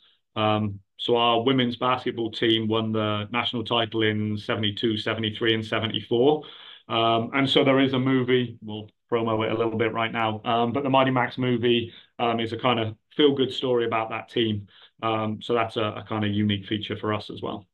So 0.98 1.18
our 1.18 1.44
women's 1.44 1.76
basketball 1.76 2.32
team 2.32 2.68
won 2.68 2.92
the 2.92 3.28
national 3.32 3.64
title 3.64 4.04
in 4.04 4.38
72, 4.38 4.98
73, 4.98 5.56
and 5.56 5.66
74. 5.66 6.44
Um, 6.88 7.32
and 7.34 7.50
so 7.50 7.63
there 7.63 7.80
is 7.80 7.94
a 7.94 8.00
movie, 8.00 8.58
we'll 8.62 8.89
promo 9.12 9.44
it 9.46 9.51
a 9.51 9.58
little 9.58 9.77
bit 9.77 9.94
right 9.94 10.12
now, 10.12 10.42
um, 10.46 10.72
but 10.72 10.84
the 10.84 10.89
Mighty 10.89 11.12
Macs 11.12 11.38
movie 11.38 11.92
um, 12.20 12.39
is 12.39 12.54
a 12.54 12.58
kind 12.58 12.80
of 12.80 12.96
feel 13.15 13.36
good 13.36 13.51
story 13.51 13.86
about 13.86 14.10
that 14.10 14.30
team. 14.30 14.68
Um, 15.01 15.42
so 15.42 15.54
that's 15.54 15.77
a, 15.77 15.84
a 15.84 16.06
kind 16.08 16.24
of 16.24 16.32
unique 16.32 16.68
feature 16.68 16.98
for 16.98 17.13
us 17.13 17.30
as 17.30 17.42
well. 17.42 17.65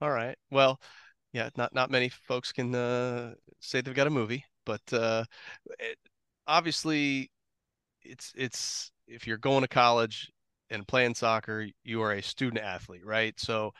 All 0.00 0.10
right. 0.10 0.36
Well, 0.50 0.80
yeah, 1.32 1.50
not 1.56 1.74
not 1.74 1.90
many 1.90 2.08
folks 2.08 2.52
can 2.52 2.74
uh, 2.74 3.34
say 3.60 3.80
they've 3.80 3.94
got 3.94 4.06
a 4.06 4.10
movie, 4.10 4.44
but 4.64 4.80
uh, 4.92 5.24
it, 5.78 5.98
obviously, 6.46 7.30
it's 8.02 8.32
it's 8.36 8.92
if 9.08 9.26
you're 9.26 9.38
going 9.38 9.62
to 9.62 9.68
college, 9.68 10.30
and 10.70 10.86
playing 10.86 11.14
soccer, 11.14 11.66
you 11.84 12.02
are 12.02 12.12
a 12.12 12.22
student 12.22 12.62
athlete, 12.62 13.04
right? 13.04 13.38
So, 13.38 13.72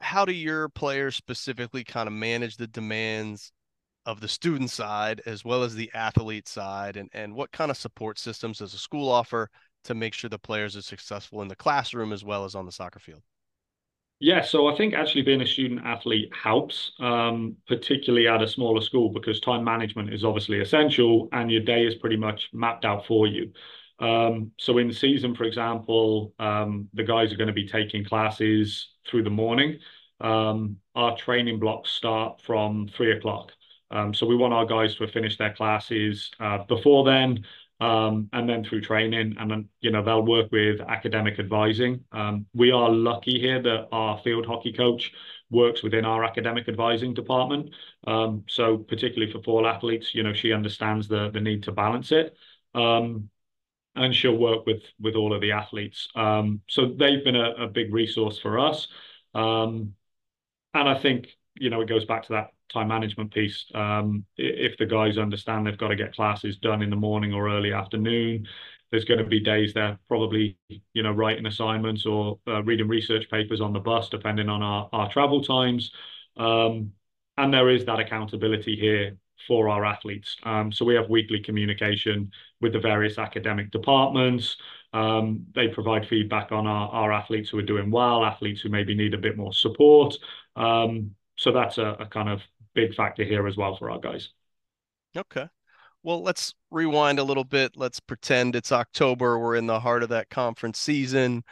how 0.00 0.24
do 0.24 0.32
your 0.32 0.68
players 0.68 1.16
specifically 1.16 1.84
kind 1.84 2.06
of 2.06 2.12
manage 2.12 2.56
the 2.56 2.66
demands 2.66 3.52
of 4.06 4.20
the 4.20 4.28
student 4.28 4.70
side 4.70 5.20
as 5.26 5.44
well 5.44 5.62
as 5.62 5.74
the 5.74 5.90
athlete 5.94 6.48
side? 6.48 6.96
And, 6.96 7.08
and 7.12 7.34
what 7.34 7.52
kind 7.52 7.70
of 7.70 7.76
support 7.76 8.18
systems 8.18 8.58
does 8.58 8.74
a 8.74 8.78
school 8.78 9.08
offer 9.08 9.50
to 9.84 9.94
make 9.94 10.14
sure 10.14 10.30
the 10.30 10.38
players 10.38 10.76
are 10.76 10.82
successful 10.82 11.42
in 11.42 11.48
the 11.48 11.56
classroom 11.56 12.12
as 12.12 12.24
well 12.24 12.44
as 12.44 12.54
on 12.54 12.66
the 12.66 12.72
soccer 12.72 12.98
field? 12.98 13.22
Yeah 14.20 14.42
so 14.42 14.66
i 14.66 14.76
think 14.76 14.94
actually 14.94 15.22
being 15.22 15.42
a 15.42 15.46
student 15.46 15.80
athlete 15.84 16.30
helps 16.34 16.92
um, 16.98 17.56
particularly 17.68 18.26
at 18.26 18.42
a 18.42 18.48
smaller 18.48 18.80
school 18.80 19.10
because 19.10 19.40
time 19.40 19.62
management 19.62 20.12
is 20.12 20.24
obviously 20.24 20.60
essential 20.60 21.28
and 21.32 21.50
your 21.50 21.62
day 21.62 21.86
is 21.86 21.94
pretty 21.94 22.16
much 22.16 22.48
mapped 22.52 22.84
out 22.84 23.06
for 23.06 23.26
you. 23.26 23.52
Um, 24.00 24.52
so 24.58 24.78
in 24.78 24.92
season 24.92 25.34
for 25.34 25.44
example 25.44 26.34
um, 26.38 26.88
the 26.94 27.04
guys 27.04 27.32
are 27.32 27.36
going 27.36 27.48
to 27.48 27.52
be 27.52 27.68
taking 27.68 28.04
classes 28.04 28.88
through 29.08 29.22
the 29.22 29.30
morning 29.30 29.78
um, 30.20 30.76
our 30.94 31.16
training 31.16 31.58
blocks 31.58 31.90
start 31.90 32.40
from 32.42 32.88
three 32.96 33.12
o'clock 33.12 33.52
um, 33.90 34.12
so 34.12 34.26
we 34.26 34.36
want 34.36 34.52
our 34.52 34.66
guys 34.66 34.94
to 34.96 35.04
have 35.04 35.12
finished 35.12 35.38
their 35.38 35.52
classes 35.52 36.30
uh, 36.40 36.58
before 36.64 37.04
then, 37.04 37.44
um, 37.80 38.28
and 38.32 38.48
then 38.48 38.64
through 38.64 38.80
training, 38.80 39.36
and 39.38 39.50
then 39.50 39.68
you 39.80 39.90
know 39.90 40.02
they'll 40.02 40.24
work 40.24 40.50
with 40.52 40.80
academic 40.80 41.38
advising. 41.38 42.04
We 42.52 42.72
are 42.72 42.90
lucky 42.90 43.38
here 43.40 43.62
that 43.62 43.88
our 43.92 44.18
field 44.18 44.46
hockey 44.46 44.72
coach 44.72 45.12
works 45.50 45.82
within 45.82 46.04
our 46.04 46.24
academic 46.24 46.68
advising 46.68 47.14
department. 47.14 47.70
So 48.06 48.78
particularly 48.78 49.32
for 49.32 49.42
fall 49.42 49.66
athletes, 49.66 50.14
you 50.14 50.22
know 50.22 50.34
she 50.34 50.52
understands 50.52 51.08
the 51.08 51.30
need 51.30 51.62
to 51.64 51.72
balance 51.72 52.12
it. 52.12 52.36
Um, 53.98 54.04
and 54.04 54.14
she'll 54.14 54.36
work 54.36 54.66
with 54.66 54.82
with 55.00 55.14
all 55.14 55.34
of 55.34 55.40
the 55.40 55.52
athletes. 55.52 56.08
Um, 56.14 56.60
so 56.68 56.86
they've 56.86 57.24
been 57.24 57.36
a, 57.36 57.52
a, 57.52 57.66
big 57.66 57.92
resource 57.92 58.38
for 58.38 58.58
us. 58.58 58.88
and 59.34 59.92
I 60.74 60.98
think 60.98 61.28
you 61.54 61.70
know 61.70 61.80
it 61.80 61.88
goes 61.88 62.04
back 62.04 62.24
to 62.24 62.32
that 62.34 62.52
time 62.72 62.88
management 62.88 63.32
piece. 63.32 63.66
Um, 63.74 64.24
if 64.36 64.76
the 64.78 64.86
guys 64.86 65.18
understand 65.18 65.66
they've 65.66 65.78
got 65.78 65.88
to 65.88 65.96
get 65.96 66.14
classes 66.14 66.58
done 66.58 66.82
in 66.82 66.90
the 66.90 66.96
morning 66.96 67.32
or 67.32 67.48
early 67.48 67.72
afternoon, 67.72 68.46
there's 68.90 69.04
going 69.04 69.18
to 69.18 69.26
be 69.26 69.40
days 69.40 69.74
they're 69.74 69.98
probably, 70.08 70.56
you 70.92 71.02
know, 71.02 71.12
writing 71.12 71.46
assignments 71.46 72.06
or 72.06 72.38
uh, 72.46 72.62
reading 72.62 72.88
research 72.88 73.28
papers 73.30 73.60
on 73.60 73.72
the 73.72 73.80
bus, 73.80 74.08
depending 74.08 74.48
on 74.48 74.62
our, 74.62 74.88
our 74.92 75.10
travel 75.10 75.42
times. 75.42 75.90
Um, 76.36 76.92
and 77.36 77.52
there 77.52 77.70
is 77.70 77.84
that 77.86 78.00
accountability 78.00 78.76
here 78.76 79.16
for 79.46 79.68
our 79.68 79.84
athletes. 79.84 80.36
Um, 80.42 80.72
so 80.72 80.84
we 80.84 80.94
have 80.94 81.08
weekly 81.08 81.40
communication 81.40 82.30
with 82.60 82.72
the 82.72 82.80
various 82.80 83.18
academic 83.18 83.70
departments. 83.70 84.56
Um, 84.92 85.46
they 85.54 85.68
provide 85.68 86.08
feedback 86.08 86.52
on 86.52 86.66
our, 86.66 86.88
our 86.88 87.12
athletes 87.12 87.50
who 87.50 87.58
are 87.58 87.62
doing 87.62 87.90
well, 87.90 88.24
athletes 88.24 88.60
who 88.60 88.68
maybe 88.68 88.94
need 88.94 89.14
a 89.14 89.18
bit 89.18 89.36
more 89.36 89.52
support. 89.52 90.14
Um, 90.56 91.12
so 91.36 91.52
that's 91.52 91.78
a, 91.78 91.96
a 92.00 92.06
kind 92.06 92.28
of 92.28 92.40
big 92.74 92.94
factor 92.94 93.24
here 93.24 93.46
as 93.46 93.56
well 93.56 93.76
for 93.76 93.90
our 93.90 94.00
guys. 94.00 94.30
Okay. 95.16 95.46
Well, 96.02 96.22
let's 96.22 96.54
rewind 96.70 97.18
a 97.18 97.24
little 97.24 97.44
bit. 97.44 97.76
Let's 97.76 98.00
pretend 98.00 98.54
it's 98.54 98.72
October. 98.72 99.38
We're 99.38 99.56
in 99.56 99.66
the 99.66 99.80
heart 99.80 100.02
of 100.02 100.08
that 100.10 100.30
conference 100.30 100.78
season. 100.78 101.42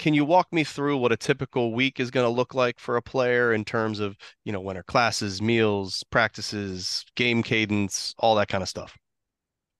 Can 0.00 0.14
you 0.14 0.24
walk 0.24 0.50
me 0.50 0.64
through 0.64 0.96
what 0.96 1.12
a 1.12 1.16
typical 1.18 1.74
week 1.74 2.00
is 2.00 2.10
going 2.10 2.24
to 2.24 2.34
look 2.34 2.54
like 2.54 2.80
for 2.80 2.96
a 2.96 3.02
player 3.02 3.52
in 3.52 3.66
terms 3.66 4.00
of, 4.00 4.16
you 4.46 4.50
know, 4.50 4.58
winter 4.62 4.82
classes, 4.82 5.42
meals, 5.42 6.02
practices, 6.08 7.04
game 7.16 7.42
cadence, 7.42 8.14
all 8.18 8.34
that 8.36 8.48
kind 8.48 8.62
of 8.62 8.68
stuff? 8.70 8.96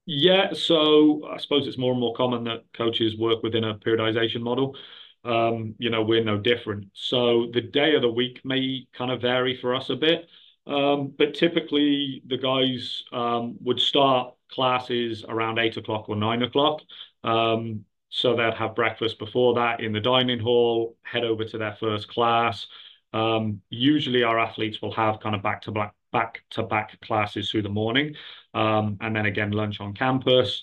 Yeah, 0.04 0.52
so 0.52 1.26
I 1.32 1.38
suppose 1.38 1.66
it's 1.66 1.78
more 1.78 1.92
and 1.92 2.00
more 2.00 2.14
common 2.14 2.44
that 2.44 2.64
coaches 2.74 3.16
work 3.16 3.42
within 3.42 3.64
a 3.64 3.78
periodization 3.78 4.42
model. 4.42 4.76
Um, 5.24 5.74
you 5.78 5.88
know, 5.88 6.02
we're 6.02 6.22
no 6.22 6.36
different. 6.36 6.88
So 6.92 7.48
the 7.54 7.62
day 7.62 7.94
of 7.94 8.02
the 8.02 8.12
week 8.12 8.42
may 8.44 8.86
kind 8.92 9.10
of 9.10 9.22
vary 9.22 9.56
for 9.56 9.74
us 9.74 9.88
a 9.88 9.96
bit. 9.96 10.28
Um, 10.66 11.14
but 11.16 11.32
typically, 11.32 12.22
the 12.26 12.36
guys 12.36 13.04
um, 13.10 13.56
would 13.62 13.80
start 13.80 14.34
classes 14.52 15.24
around 15.26 15.58
eight 15.58 15.78
o'clock 15.78 16.10
or 16.10 16.16
nine 16.16 16.42
o'clock. 16.42 16.82
Um, 17.24 17.86
so 18.10 18.36
they'd 18.36 18.54
have 18.54 18.74
breakfast 18.74 19.18
before 19.18 19.54
that 19.54 19.80
in 19.80 19.92
the 19.92 20.00
dining 20.00 20.40
hall, 20.40 20.96
head 21.02 21.24
over 21.24 21.44
to 21.44 21.58
their 21.58 21.76
first 21.78 22.08
class. 22.08 22.66
Um, 23.12 23.60
usually, 23.70 24.22
our 24.22 24.38
athletes 24.38 24.82
will 24.82 24.92
have 24.92 25.20
kind 25.20 25.34
of 25.34 25.42
back 25.42 25.62
to 25.62 25.72
back 25.72 25.94
back 26.12 26.42
to 26.50 26.64
back 26.64 27.00
classes 27.00 27.50
through 27.50 27.62
the 27.62 27.68
morning, 27.68 28.14
um, 28.52 28.98
and 29.00 29.14
then 29.14 29.26
again 29.26 29.52
lunch 29.52 29.80
on 29.80 29.94
campus. 29.94 30.62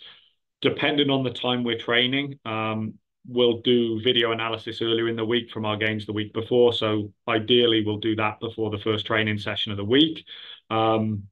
Depending 0.62 1.10
on 1.10 1.24
the 1.24 1.32
time 1.32 1.64
we're 1.64 1.78
training, 1.78 2.40
um, 2.46 2.96
we'll 3.28 3.62
do 3.62 4.02
video 4.02 4.32
analysis 4.32 4.82
earlier 4.82 5.08
in 5.08 5.16
the 5.16 5.26
week 5.26 5.50
from 5.52 5.66
our 5.66 5.78
games 5.78 6.06
the 6.06 6.14
week 6.14 6.34
before. 6.34 6.74
So 6.74 7.14
ideally, 7.28 7.84
we'll 7.86 8.00
do 8.00 8.16
that 8.16 8.40
before 8.40 8.72
the 8.72 8.80
first 8.80 9.06
training 9.06 9.38
session 9.38 9.72
of 9.72 9.78
the 9.78 9.86
week. 9.86 10.26
Um, 10.70 11.24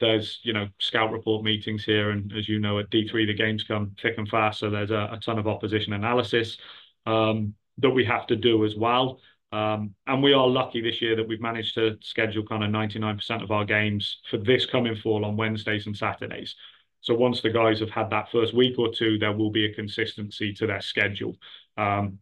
there's, 0.00 0.40
you 0.42 0.52
know, 0.52 0.68
scout 0.78 1.12
report 1.12 1.44
meetings 1.44 1.84
here. 1.84 2.10
And 2.10 2.32
as 2.36 2.48
you 2.48 2.58
know, 2.58 2.78
at 2.78 2.90
D3, 2.90 3.26
the 3.26 3.34
games 3.34 3.64
come 3.64 3.94
thick 4.00 4.18
and 4.18 4.28
fast. 4.28 4.60
So 4.60 4.70
there's 4.70 4.90
a, 4.90 5.10
a 5.12 5.18
ton 5.22 5.38
of 5.38 5.46
opposition 5.46 5.92
analysis 5.92 6.58
um, 7.06 7.54
that 7.78 7.90
we 7.90 8.04
have 8.06 8.26
to 8.28 8.36
do 8.36 8.64
as 8.64 8.74
well. 8.76 9.20
Um, 9.52 9.94
and 10.06 10.22
we 10.22 10.32
are 10.32 10.46
lucky 10.46 10.80
this 10.80 11.02
year 11.02 11.16
that 11.16 11.26
we've 11.26 11.40
managed 11.40 11.74
to 11.74 11.98
schedule 12.00 12.44
kind 12.46 12.62
of 12.62 12.70
99% 12.70 13.42
of 13.42 13.50
our 13.50 13.64
games 13.64 14.20
for 14.30 14.38
this 14.38 14.64
coming 14.64 14.96
fall 14.96 15.24
on 15.24 15.36
Wednesdays 15.36 15.86
and 15.86 15.96
Saturdays. 15.96 16.54
So 17.00 17.14
once 17.14 17.40
the 17.40 17.50
guys 17.50 17.80
have 17.80 17.90
had 17.90 18.10
that 18.10 18.30
first 18.30 18.54
week 18.54 18.78
or 18.78 18.92
two, 18.92 19.18
there 19.18 19.32
will 19.32 19.50
be 19.50 19.64
a 19.64 19.74
consistency 19.74 20.52
to 20.54 20.66
their 20.66 20.80
schedule. 20.80 21.36
Um, 21.76 22.18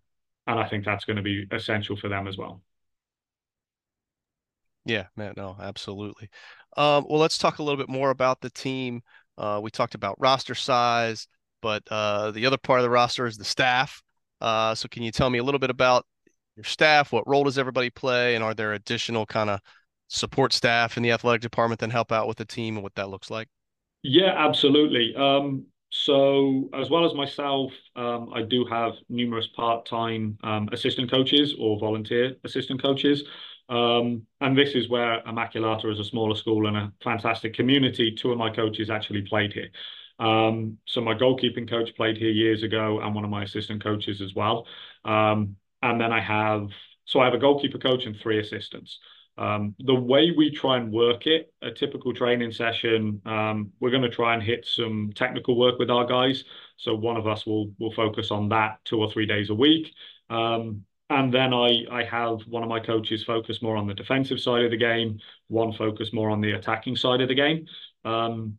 and 0.46 0.58
I 0.58 0.68
think 0.68 0.84
that's 0.84 1.04
going 1.04 1.16
to 1.16 1.22
be 1.22 1.46
essential 1.52 1.96
for 1.96 2.08
them 2.08 2.26
as 2.26 2.38
well. 2.38 2.62
Yeah, 4.84 5.08
man, 5.16 5.34
no, 5.36 5.56
absolutely. 5.60 6.30
Um, 6.78 7.06
well, 7.08 7.18
let's 7.18 7.38
talk 7.38 7.58
a 7.58 7.62
little 7.62 7.76
bit 7.76 7.88
more 7.88 8.10
about 8.10 8.40
the 8.40 8.50
team. 8.50 9.02
Uh, 9.36 9.58
we 9.60 9.70
talked 9.70 9.96
about 9.96 10.14
roster 10.20 10.54
size, 10.54 11.26
but 11.60 11.82
uh, 11.90 12.30
the 12.30 12.46
other 12.46 12.56
part 12.56 12.78
of 12.78 12.84
the 12.84 12.90
roster 12.90 13.26
is 13.26 13.36
the 13.36 13.44
staff. 13.44 14.00
Uh, 14.40 14.76
so, 14.76 14.86
can 14.88 15.02
you 15.02 15.10
tell 15.10 15.28
me 15.28 15.38
a 15.38 15.42
little 15.42 15.58
bit 15.58 15.70
about 15.70 16.06
your 16.54 16.62
staff? 16.62 17.12
What 17.12 17.26
role 17.26 17.42
does 17.42 17.58
everybody 17.58 17.90
play, 17.90 18.36
and 18.36 18.44
are 18.44 18.54
there 18.54 18.74
additional 18.74 19.26
kind 19.26 19.50
of 19.50 19.60
support 20.06 20.52
staff 20.52 20.96
in 20.96 21.02
the 21.02 21.10
athletic 21.10 21.42
department 21.42 21.80
that 21.80 21.90
help 21.90 22.12
out 22.12 22.28
with 22.28 22.38
the 22.38 22.44
team, 22.44 22.76
and 22.76 22.84
what 22.84 22.94
that 22.94 23.10
looks 23.10 23.28
like? 23.28 23.48
Yeah, 24.04 24.32
absolutely. 24.36 25.16
Um, 25.16 25.66
so 25.90 26.70
as 26.74 26.90
well 26.90 27.04
as 27.04 27.12
myself, 27.12 27.72
um, 27.96 28.30
I 28.32 28.42
do 28.42 28.64
have 28.66 28.92
numerous 29.08 29.48
part-time 29.48 30.38
um, 30.44 30.68
assistant 30.70 31.10
coaches 31.10 31.56
or 31.58 31.76
volunteer 31.80 32.36
assistant 32.44 32.80
coaches. 32.80 33.24
Um, 33.68 34.26
and 34.40 34.56
this 34.56 34.70
is 34.70 34.88
where 34.88 35.22
Immaculata 35.26 35.90
is 35.92 36.00
a 36.00 36.04
smaller 36.04 36.34
school 36.34 36.66
and 36.66 36.76
a 36.76 36.92
fantastic 37.02 37.54
community. 37.54 38.14
Two 38.14 38.32
of 38.32 38.38
my 38.38 38.50
coaches 38.50 38.90
actually 38.90 39.22
played 39.22 39.52
here. 39.52 39.70
Um, 40.18 40.78
so 40.86 41.00
my 41.00 41.14
goalkeeping 41.14 41.68
coach 41.68 41.94
played 41.94 42.16
here 42.16 42.30
years 42.30 42.62
ago 42.62 43.00
and 43.00 43.14
one 43.14 43.24
of 43.24 43.30
my 43.30 43.44
assistant 43.44 43.82
coaches 43.82 44.20
as 44.20 44.34
well. 44.34 44.66
Um, 45.04 45.56
and 45.82 46.00
then 46.00 46.12
I 46.12 46.20
have, 46.20 46.70
so 47.04 47.20
I 47.20 47.26
have 47.26 47.34
a 47.34 47.38
goalkeeper 47.38 47.78
coach 47.78 48.06
and 48.06 48.16
three 48.16 48.40
assistants. 48.40 48.98
Um, 49.36 49.76
the 49.78 49.94
way 49.94 50.32
we 50.36 50.50
try 50.50 50.78
and 50.78 50.92
work 50.92 51.28
it, 51.28 51.52
a 51.62 51.70
typical 51.70 52.12
training 52.12 52.50
session, 52.50 53.22
um, 53.24 53.70
we're 53.78 53.90
going 53.90 54.02
to 54.02 54.08
try 54.08 54.34
and 54.34 54.42
hit 54.42 54.66
some 54.66 55.12
technical 55.14 55.56
work 55.56 55.78
with 55.78 55.90
our 55.90 56.04
guys. 56.04 56.42
So 56.76 56.96
one 56.96 57.16
of 57.16 57.28
us 57.28 57.46
will 57.46 57.72
will 57.78 57.92
focus 57.92 58.32
on 58.32 58.48
that 58.48 58.80
two 58.84 58.98
or 58.98 59.08
three 59.08 59.26
days 59.26 59.50
a 59.50 59.54
week. 59.54 59.94
Um, 60.28 60.84
and 61.10 61.32
then 61.32 61.54
I 61.54 61.84
I 61.90 62.04
have 62.04 62.40
one 62.48 62.62
of 62.62 62.68
my 62.68 62.80
coaches 62.80 63.24
focus 63.24 63.62
more 63.62 63.76
on 63.76 63.86
the 63.86 63.94
defensive 63.94 64.40
side 64.40 64.64
of 64.64 64.70
the 64.70 64.76
game, 64.76 65.18
one 65.48 65.72
focus 65.72 66.12
more 66.12 66.30
on 66.30 66.40
the 66.40 66.52
attacking 66.52 66.96
side 66.96 67.20
of 67.20 67.28
the 67.28 67.34
game. 67.34 67.66
Um, 68.04 68.58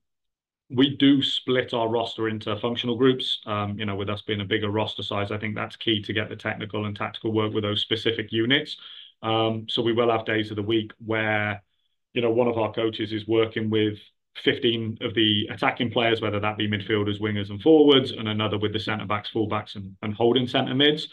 we 0.70 0.96
do 0.96 1.22
split 1.24 1.74
our 1.74 1.88
roster 1.88 2.30
into 2.30 2.56
functional 2.58 2.96
groups. 2.96 3.42
Um, 3.46 3.78
you 3.80 3.86
know, 3.86 3.96
with 3.96 4.10
us 4.10 4.22
being 4.22 4.42
a 4.42 4.46
bigger 4.46 4.70
roster 4.70 5.02
size, 5.02 5.32
I 5.32 5.38
think 5.38 5.56
that's 5.56 5.76
key 5.76 6.02
to 6.04 6.14
get 6.14 6.30
the 6.30 6.36
technical 6.36 6.86
and 6.86 6.96
tactical 6.96 7.34
work 7.34 7.54
with 7.54 7.64
those 7.64 7.82
specific 7.82 8.32
units. 8.32 8.78
Um, 9.22 9.66
so 9.68 9.82
we 9.82 9.94
will 9.94 10.12
have 10.12 10.26
days 10.26 10.52
of 10.52 10.56
the 10.56 10.64
week 10.64 10.92
where, 11.04 11.64
you 12.14 12.22
know, 12.22 12.30
one 12.30 12.48
of 12.48 12.58
our 12.58 12.72
coaches 12.72 13.12
is 13.12 13.28
working 13.28 13.70
with 13.70 13.98
15 14.44 15.00
of 15.02 15.14
the 15.16 15.48
attacking 15.52 15.92
players, 15.92 16.22
whether 16.22 16.40
that 16.40 16.58
be 16.58 16.70
midfielders, 16.70 17.20
wingers, 17.20 17.50
and 17.50 17.62
forwards, 17.62 18.12
and 18.12 18.28
another 18.28 18.58
with 18.58 18.72
the 18.72 18.80
centre 18.80 19.06
backs, 19.06 19.32
fullbacks, 19.34 19.76
and, 19.76 19.96
and 20.04 20.14
holding 20.14 20.48
centre 20.48 20.76
mids. 20.76 21.08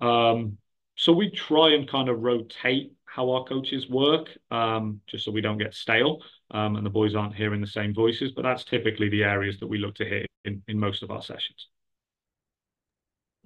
Um, 0.00 0.56
so 0.96 1.12
we 1.12 1.30
try 1.30 1.74
and 1.74 1.88
kind 1.88 2.08
of 2.08 2.20
rotate 2.20 2.92
how 3.04 3.30
our 3.30 3.44
coaches 3.44 3.88
work, 3.88 4.28
um, 4.50 5.00
just 5.06 5.24
so 5.24 5.30
we 5.30 5.40
don't 5.40 5.58
get 5.58 5.74
stale 5.74 6.22
um, 6.50 6.76
and 6.76 6.86
the 6.86 6.90
boys 6.90 7.14
aren't 7.14 7.34
hearing 7.34 7.60
the 7.60 7.66
same 7.66 7.94
voices. 7.94 8.32
But 8.32 8.42
that's 8.42 8.64
typically 8.64 9.08
the 9.08 9.24
areas 9.24 9.58
that 9.60 9.66
we 9.66 9.78
look 9.78 9.94
to 9.96 10.04
hit 10.04 10.26
in, 10.44 10.62
in 10.68 10.78
most 10.78 11.02
of 11.02 11.10
our 11.10 11.22
sessions. 11.22 11.68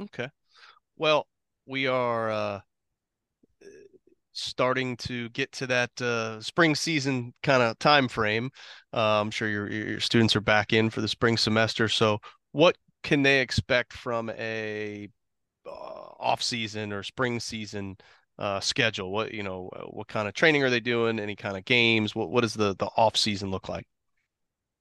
Okay. 0.00 0.28
Well, 0.96 1.26
we 1.66 1.86
are 1.86 2.30
uh, 2.30 2.60
starting 4.32 4.96
to 4.98 5.28
get 5.30 5.50
to 5.52 5.66
that 5.66 6.00
uh, 6.00 6.40
spring 6.40 6.74
season 6.74 7.32
kind 7.42 7.62
of 7.62 7.78
time 7.78 8.08
frame. 8.08 8.50
Uh, 8.92 9.20
I'm 9.20 9.30
sure 9.30 9.48
your 9.48 9.70
your 9.70 10.00
students 10.00 10.36
are 10.36 10.40
back 10.40 10.72
in 10.72 10.90
for 10.90 11.00
the 11.00 11.08
spring 11.08 11.36
semester. 11.36 11.88
So, 11.88 12.18
what 12.52 12.76
can 13.02 13.22
they 13.22 13.40
expect 13.40 13.92
from 13.92 14.30
a 14.30 15.08
uh, 15.66 15.70
off 15.70 16.42
season 16.42 16.92
or 16.92 17.02
spring 17.02 17.40
season 17.40 17.96
uh, 18.38 18.60
schedule? 18.60 19.12
What 19.12 19.32
you 19.32 19.42
know, 19.42 19.70
uh, 19.74 19.84
what 19.84 20.08
kind 20.08 20.28
of 20.28 20.34
training 20.34 20.62
are 20.62 20.70
they 20.70 20.80
doing? 20.80 21.18
Any 21.18 21.36
kind 21.36 21.56
of 21.56 21.64
games? 21.64 22.14
What 22.14 22.30
what 22.30 22.42
does 22.42 22.54
the 22.54 22.74
the 22.76 22.86
off 22.96 23.16
season 23.16 23.50
look 23.50 23.68
like? 23.68 23.86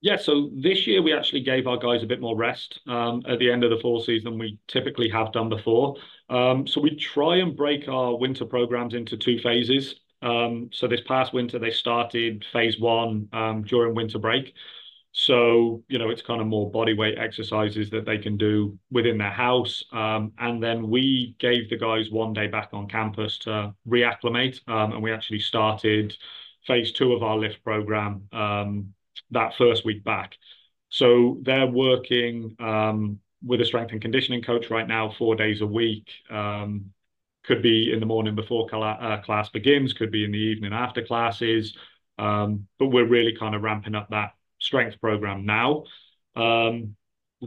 Yeah, 0.01 0.17
so 0.17 0.51
this 0.53 0.85
year 0.85 1.01
we 1.01 1.13
actually 1.13 1.41
gave 1.41 1.65
our 1.65 1.77
guys 1.77 2.03
a 2.03 2.05
bit 2.05 2.21
more 2.21 2.35
rest 2.35 2.79
um, 2.87 3.23
at 3.27 3.39
the 3.39 3.51
end 3.51 3.63
of 3.63 3.71
the 3.71 3.79
fall 3.79 3.99
season 3.99 4.31
than 4.31 4.39
we 4.39 4.59
typically 4.67 5.09
have 5.09 5.31
done 5.31 5.49
before. 5.49 5.95
Um, 6.29 6.67
so 6.67 6.79
we 6.79 6.95
try 6.95 7.37
and 7.37 7.55
break 7.55 7.87
our 7.87 8.15
winter 8.15 8.45
programs 8.45 8.93
into 8.93 9.17
two 9.17 9.39
phases. 9.39 9.95
Um, 10.21 10.69
so 10.71 10.87
this 10.87 11.01
past 11.07 11.33
winter 11.33 11.57
they 11.59 11.71
started 11.71 12.45
phase 12.53 12.79
one 12.79 13.29
um, 13.33 13.63
during 13.63 13.95
winter 13.95 14.19
break. 14.19 14.53
So, 15.17 15.81
you 15.88 15.98
know, 15.98 16.10
it's 16.10 16.22
kind 16.22 16.41
of 16.41 16.48
more 16.48 16.69
body 16.69 16.93
weight 16.93 17.17
exercises 17.17 17.89
that 17.91 18.05
they 18.05 18.17
can 18.17 18.36
do 18.36 18.77
within 18.91 19.17
their 19.17 19.31
house. 19.31 19.81
Um, 19.93 20.34
and 20.39 20.62
then 20.62 20.89
we 20.89 21.38
gave 21.39 21.69
the 21.69 21.77
guys 21.77 22.12
one 22.12 22.34
day 22.34 22.48
back 22.48 22.72
on 22.74 22.89
campus 22.89 23.38
to 23.39 23.74
reacclimate. 23.88 24.60
Um, 24.67 24.91
and 24.91 25.01
we 25.01 25.13
actually 25.13 25.39
started 25.39 26.13
phase 26.67 26.91
two 26.91 27.13
of 27.13 27.24
our 27.24 27.38
lift 27.38 27.63
program 27.63 28.27
um, 28.34 28.93
that 29.31 29.55
first 29.55 29.86
week 29.86 30.03
back. 30.03 30.36
So 30.89 31.39
they're 31.43 31.65
working 31.65 32.53
um, 32.60 33.19
with 33.41 33.62
a 33.62 33.65
strength 33.65 33.93
and 33.93 34.01
conditioning 34.01 34.41
coach 34.41 34.69
right 34.69 34.86
now, 34.88 35.12
four 35.17 35.38
days 35.38 35.62
a 35.62 35.65
week. 35.65 36.10
Um, 36.29 36.91
could 37.45 37.62
be 37.62 37.93
in 37.93 38.01
the 38.01 38.05
morning 38.05 38.36
before 38.36 38.67
uh, 38.74 39.22
class 39.22 39.48
begins, 39.48 39.93
could 39.93 40.12
be 40.12 40.25
in 40.25 40.34
the 40.34 40.38
evening 40.38 40.74
after 40.74 41.01
classes. 41.01 41.77
Um, 42.17 42.67
but 42.79 42.88
we're 42.88 43.07
really 43.07 43.34
kind 43.39 43.55
of 43.55 43.62
ramping 43.62 43.95
up 43.95 44.10
that 44.10 44.34
strength 44.65 45.00
program 45.00 45.45
now. 45.45 45.84
Um, 46.36 46.95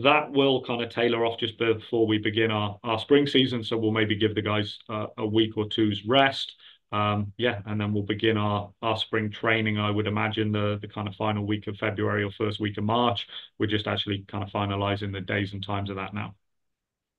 that 0.02 0.30
will 0.30 0.64
kind 0.64 0.82
of 0.82 0.90
tailor 0.90 1.24
off 1.26 1.40
just 1.40 1.58
before 1.58 2.06
we 2.06 2.18
begin 2.18 2.50
our, 2.50 2.78
our 2.84 2.98
spring 2.98 3.26
season. 3.26 3.64
So 3.64 3.76
we'll 3.76 3.90
maybe 3.90 4.16
give 4.16 4.34
the 4.34 4.42
guys 4.42 4.78
uh, 4.88 5.06
a 5.16 5.26
week 5.26 5.56
or 5.56 5.68
two's 5.68 6.04
rest. 6.06 6.54
Um, 6.90 7.32
yeah, 7.36 7.60
and 7.66 7.78
then 7.78 7.92
we'll 7.92 8.04
begin 8.04 8.38
our 8.38 8.70
our 8.80 8.96
spring 8.96 9.30
training. 9.30 9.78
I 9.78 9.90
would 9.90 10.06
imagine 10.06 10.52
the 10.52 10.78
the 10.80 10.88
kind 10.88 11.06
of 11.06 11.14
final 11.16 11.46
week 11.46 11.66
of 11.66 11.76
February 11.76 12.22
or 12.22 12.30
first 12.30 12.60
week 12.60 12.78
of 12.78 12.84
March. 12.84 13.26
We're 13.58 13.66
just 13.66 13.86
actually 13.86 14.24
kind 14.26 14.42
of 14.42 14.50
finalizing 14.50 15.12
the 15.12 15.20
days 15.20 15.52
and 15.52 15.64
times 15.64 15.90
of 15.90 15.96
that 15.96 16.14
now. 16.14 16.34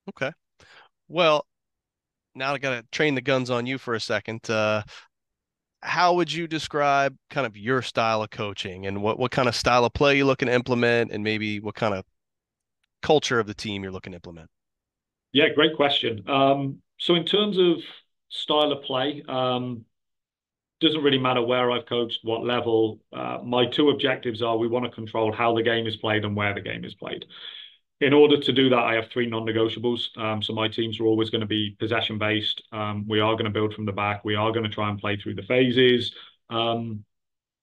Okay. 0.10 0.32
Well, 1.08 1.46
now 2.34 2.53
I 2.53 2.58
got 2.58 2.72
to 2.72 2.86
train 2.91 3.13
the 3.13 3.22
guns 3.22 3.51
on 3.51 3.68
you 3.68 3.77
for 3.77 3.94
a 3.94 4.00
second. 4.00 4.50
Uh, 4.50 4.82
how 5.81 6.13
would 6.13 6.31
you 6.31 6.48
describe 6.48 7.15
kind 7.29 7.48
of 7.48 7.55
your 7.55 7.81
style 7.81 8.21
of 8.21 8.29
coaching 8.29 8.86
and 8.86 9.01
what, 9.01 9.17
what 9.17 9.31
kind 9.31 9.48
of 9.48 9.55
style 9.55 9.86
of 9.86 9.93
play 9.93 10.17
you're 10.17 10.25
looking 10.25 10.48
to 10.48 10.53
implement 10.53 11.12
and 11.12 11.24
maybe 11.24 11.59
what 11.59 11.75
kind 11.75 11.93
of 11.93 12.03
culture 13.01 13.39
of 13.39 13.48
the 13.48 13.53
team 13.53 13.83
you're 13.83 13.91
looking 13.91 14.12
to 14.12 14.17
implement? 14.17 14.50
Yeah, 15.31 15.50
great 15.55 15.75
question. 15.75 16.27
Um, 16.27 16.81
so 16.98 17.15
in 17.15 17.25
terms 17.25 17.57
of 17.57 17.77
style 18.29 18.71
of 18.71 18.83
play, 18.83 19.24
um, 19.27 19.86
doesn't 20.81 21.03
really 21.03 21.17
matter 21.17 21.41
where 21.41 21.71
I've 21.71 21.86
coached, 21.86 22.19
what 22.24 22.43
level. 22.43 23.00
Uh, 23.12 23.39
my 23.43 23.65
two 23.65 23.89
objectives 23.89 24.41
are 24.41 24.57
we 24.57 24.67
want 24.67 24.86
to 24.86 24.91
control 24.91 25.31
how 25.31 25.53
the 25.55 25.63
game 25.63 25.88
is 25.88 25.98
played 25.98 26.24
and 26.24 26.36
where 26.36 26.53
the 26.53 26.62
game 26.62 26.86
is 26.86 26.93
played 26.93 27.25
in 28.01 28.13
order 28.13 28.39
to 28.39 28.53
do 28.53 28.70
that, 28.70 28.79
I 28.79 28.96
have 28.96 29.10
three 29.10 29.27
non-negotiables. 29.27 30.18
Um, 30.18 30.41
so 30.41 30.53
my 30.53 30.68
teams 30.68 31.00
are 31.00 31.06
always 31.06 31.29
going 31.29 31.41
to 31.41 31.48
be 31.48 31.75
possession 31.79 32.18
based. 32.18 32.63
Um, 32.72 33.06
we 33.08 33.20
are 33.20 33.34
going 33.34 33.46
to 33.46 33.51
build 33.51 33.74
from 33.74 33.86
the 33.86 33.91
back. 33.91 34.24
We 34.24 34.36
are 34.36 34.51
going 34.51 34.63
to 34.63 34.70
try 34.70 34.89
and 34.89 35.00
play 35.00 35.18
through 35.18 35.36
the 35.36 35.44
phases. 35.44 36.13
Um, 36.50 37.03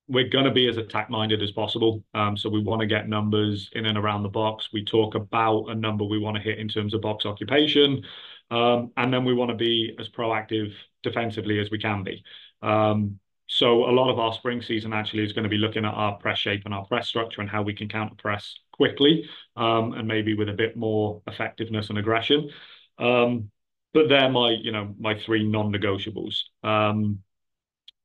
we're 0.08 0.28
going 0.28 0.44
to 0.44 0.52
be 0.52 0.68
as 0.68 0.76
attack 0.76 1.10
minded 1.10 1.42
as 1.42 1.50
possible. 1.50 2.04
Um, 2.14 2.36
so 2.36 2.48
we 2.48 2.62
want 2.62 2.80
to 2.80 2.86
get 2.86 3.08
numbers 3.08 3.70
in 3.72 3.86
and 3.86 3.98
around 3.98 4.22
the 4.22 4.28
box. 4.28 4.68
We 4.72 4.84
talk 4.84 5.14
about 5.14 5.64
a 5.66 5.74
number 5.74 6.04
we 6.04 6.18
want 6.18 6.36
to 6.36 6.42
hit 6.42 6.58
in 6.58 6.68
terms 6.68 6.94
of 6.94 7.00
box 7.00 7.26
occupation. 7.26 8.04
Um, 8.50 8.92
and 8.96 9.12
then 9.12 9.24
we 9.24 9.34
want 9.34 9.50
to 9.50 9.56
be 9.56 9.96
as 9.98 10.08
proactive 10.08 10.72
defensively 11.02 11.58
as 11.58 11.70
we 11.70 11.78
can 11.78 12.04
be. 12.04 12.22
Um, 12.62 13.18
so 13.56 13.88
a 13.88 13.90
lot 13.90 14.10
of 14.10 14.18
our 14.18 14.34
spring 14.34 14.60
season 14.60 14.92
actually 14.92 15.24
is 15.24 15.32
going 15.32 15.44
to 15.44 15.48
be 15.48 15.56
looking 15.56 15.86
at 15.86 15.94
our 15.94 16.18
press 16.18 16.38
shape 16.38 16.66
and 16.66 16.74
our 16.74 16.84
press 16.84 17.08
structure 17.08 17.40
and 17.40 17.48
how 17.48 17.62
we 17.62 17.72
can 17.72 17.88
counter 17.88 18.14
press 18.14 18.58
quickly 18.70 19.26
um, 19.56 19.94
and 19.94 20.06
maybe 20.06 20.34
with 20.34 20.50
a 20.50 20.52
bit 20.52 20.76
more 20.76 21.22
effectiveness 21.26 21.88
and 21.88 21.96
aggression. 21.96 22.50
Um, 22.98 23.50
but 23.94 24.10
they're 24.10 24.28
my, 24.28 24.50
you 24.50 24.72
know, 24.72 24.94
my 25.00 25.18
three 25.18 25.42
non-negotiables. 25.48 26.34
Um, 26.62 27.20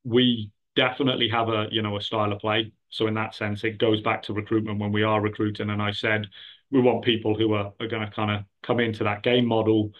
we 0.05 0.51
definitely 0.77 1.27
have 1.27 1.49
a, 1.49 1.67
you 1.69 1.81
know, 1.81 1.97
a 1.97 2.01
style 2.01 2.31
of 2.31 2.39
play. 2.39 2.71
So 2.87 3.07
in 3.07 3.13
that 3.15 3.35
sense, 3.35 3.65
it 3.65 3.77
goes 3.77 3.99
back 3.99 4.23
to 4.23 4.33
recruitment 4.33 4.79
when 4.79 4.93
we 4.93 5.03
are 5.03 5.19
recruiting. 5.19 5.69
And 5.69 5.81
I 5.81 5.91
said 5.91 6.27
we 6.71 6.79
want 6.79 7.03
people 7.03 7.35
who 7.37 7.55
are, 7.55 7.73
are 7.77 7.87
going 7.87 8.05
to 8.05 8.15
kind 8.15 8.31
of 8.31 8.45
come 8.63 8.79
into 8.79 9.03
that 9.03 9.21
game 9.21 9.47
model. 9.47 9.91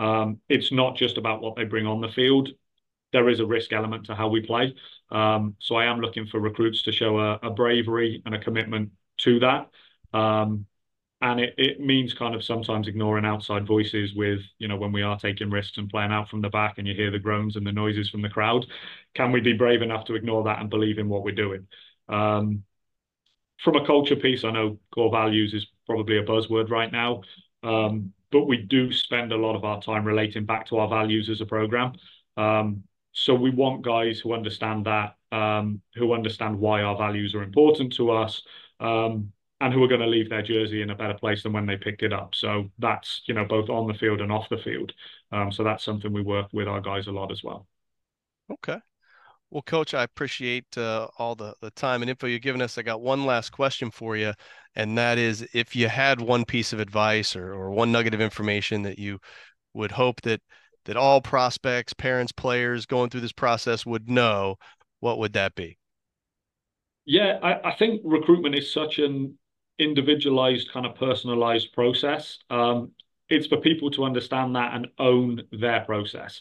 Um, 0.00 0.40
it's 0.48 0.72
not 0.72 0.96
just 0.96 1.16
about 1.16 1.42
what 1.42 1.54
they 1.54 1.62
bring 1.62 1.86
on 1.86 2.00
the 2.00 2.08
field 2.08 2.48
there 3.16 3.30
is 3.30 3.40
a 3.40 3.46
risk 3.46 3.72
element 3.72 4.04
to 4.04 4.14
how 4.14 4.28
we 4.28 4.42
play. 4.42 4.74
Um, 5.10 5.56
so 5.58 5.74
I 5.74 5.86
am 5.86 6.00
looking 6.00 6.26
for 6.26 6.38
recruits 6.38 6.82
to 6.82 6.92
show 6.92 7.18
a, 7.18 7.38
a 7.42 7.50
bravery 7.50 8.22
and 8.26 8.34
a 8.34 8.38
commitment 8.38 8.90
to 9.20 9.40
that. 9.40 9.70
Um, 10.12 10.66
and 11.22 11.40
it, 11.40 11.54
it 11.56 11.80
means 11.80 12.12
kind 12.12 12.34
of 12.34 12.44
sometimes 12.44 12.88
ignoring 12.88 13.24
outside 13.24 13.66
voices 13.66 14.14
with, 14.14 14.40
you 14.58 14.68
know, 14.68 14.76
when 14.76 14.92
we 14.92 15.00
are 15.00 15.18
taking 15.18 15.48
risks 15.48 15.78
and 15.78 15.88
playing 15.88 16.12
out 16.12 16.28
from 16.28 16.42
the 16.42 16.50
back 16.50 16.74
and 16.76 16.86
you 16.86 16.94
hear 16.94 17.10
the 17.10 17.18
groans 17.18 17.56
and 17.56 17.66
the 17.66 17.72
noises 17.72 18.10
from 18.10 18.20
the 18.20 18.28
crowd, 18.28 18.66
can 19.14 19.32
we 19.32 19.40
be 19.40 19.54
brave 19.54 19.80
enough 19.80 20.04
to 20.04 20.14
ignore 20.14 20.44
that 20.44 20.60
and 20.60 20.68
believe 20.68 20.98
in 20.98 21.08
what 21.08 21.24
we're 21.24 21.34
doing? 21.34 21.66
Um, 22.10 22.64
from 23.64 23.76
a 23.76 23.86
culture 23.86 24.16
piece, 24.16 24.44
I 24.44 24.50
know 24.50 24.78
core 24.94 25.10
values 25.10 25.54
is 25.54 25.66
probably 25.86 26.18
a 26.18 26.22
buzzword 26.22 26.68
right 26.68 26.92
now, 26.92 27.22
um, 27.62 28.12
but 28.30 28.44
we 28.44 28.58
do 28.58 28.92
spend 28.92 29.32
a 29.32 29.38
lot 29.38 29.56
of 29.56 29.64
our 29.64 29.80
time 29.80 30.04
relating 30.04 30.44
back 30.44 30.66
to 30.66 30.76
our 30.76 30.88
values 30.88 31.30
as 31.30 31.40
a 31.40 31.46
program. 31.46 31.94
Um, 32.36 32.82
so 33.18 33.34
we 33.34 33.48
want 33.48 33.82
guys 33.82 34.20
who 34.20 34.34
understand 34.34 34.84
that, 34.84 35.16
um, 35.32 35.80
who 35.94 36.12
understand 36.12 36.58
why 36.58 36.82
our 36.82 36.98
values 36.98 37.34
are 37.34 37.42
important 37.42 37.94
to 37.94 38.10
us, 38.10 38.42
um, 38.78 39.32
and 39.62 39.72
who 39.72 39.82
are 39.82 39.88
going 39.88 40.02
to 40.02 40.06
leave 40.06 40.28
their 40.28 40.42
jersey 40.42 40.82
in 40.82 40.90
a 40.90 40.94
better 40.94 41.14
place 41.14 41.42
than 41.42 41.54
when 41.54 41.64
they 41.64 41.78
picked 41.78 42.02
it 42.02 42.12
up. 42.12 42.34
So 42.34 42.70
that's 42.78 43.22
you 43.26 43.32
know 43.32 43.46
both 43.46 43.70
on 43.70 43.86
the 43.86 43.94
field 43.94 44.20
and 44.20 44.30
off 44.30 44.50
the 44.50 44.58
field. 44.58 44.92
Um, 45.32 45.50
so 45.50 45.64
that's 45.64 45.82
something 45.82 46.12
we 46.12 46.20
work 46.20 46.48
with 46.52 46.68
our 46.68 46.82
guys 46.82 47.06
a 47.06 47.10
lot 47.10 47.32
as 47.32 47.42
well. 47.42 47.66
Okay. 48.52 48.78
Well, 49.50 49.62
Coach, 49.62 49.94
I 49.94 50.02
appreciate 50.02 50.76
uh, 50.76 51.08
all 51.18 51.34
the, 51.34 51.54
the 51.62 51.70
time 51.70 52.02
and 52.02 52.10
info 52.10 52.26
you've 52.26 52.42
given 52.42 52.60
us. 52.60 52.76
I 52.76 52.82
got 52.82 53.00
one 53.00 53.24
last 53.24 53.50
question 53.50 53.90
for 53.90 54.14
you, 54.14 54.34
and 54.74 54.98
that 54.98 55.16
is 55.16 55.48
if 55.54 55.74
you 55.74 55.88
had 55.88 56.20
one 56.20 56.44
piece 56.44 56.74
of 56.74 56.80
advice 56.80 57.34
or, 57.34 57.54
or 57.54 57.70
one 57.70 57.90
nugget 57.92 58.12
of 58.12 58.20
information 58.20 58.82
that 58.82 58.98
you 58.98 59.18
would 59.72 59.92
hope 59.92 60.20
that 60.22 60.42
that 60.86 60.96
all 60.96 61.20
prospects, 61.20 61.92
parents, 61.92 62.32
players 62.32 62.86
going 62.86 63.10
through 63.10 63.20
this 63.20 63.32
process 63.32 63.84
would 63.84 64.08
know, 64.08 64.56
what 65.00 65.18
would 65.18 65.34
that 65.34 65.54
be? 65.54 65.78
Yeah, 67.04 67.38
I, 67.42 67.70
I 67.70 67.76
think 67.76 68.00
recruitment 68.04 68.56
is 68.56 68.72
such 68.72 68.98
an 68.98 69.38
individualized, 69.78 70.72
kind 70.72 70.86
of 70.86 70.96
personalized 70.96 71.72
process. 71.72 72.38
Um, 72.50 72.92
it's 73.28 73.46
for 73.46 73.58
people 73.58 73.90
to 73.92 74.04
understand 74.04 74.56
that 74.56 74.74
and 74.74 74.88
own 74.98 75.42
their 75.52 75.80
process. 75.80 76.40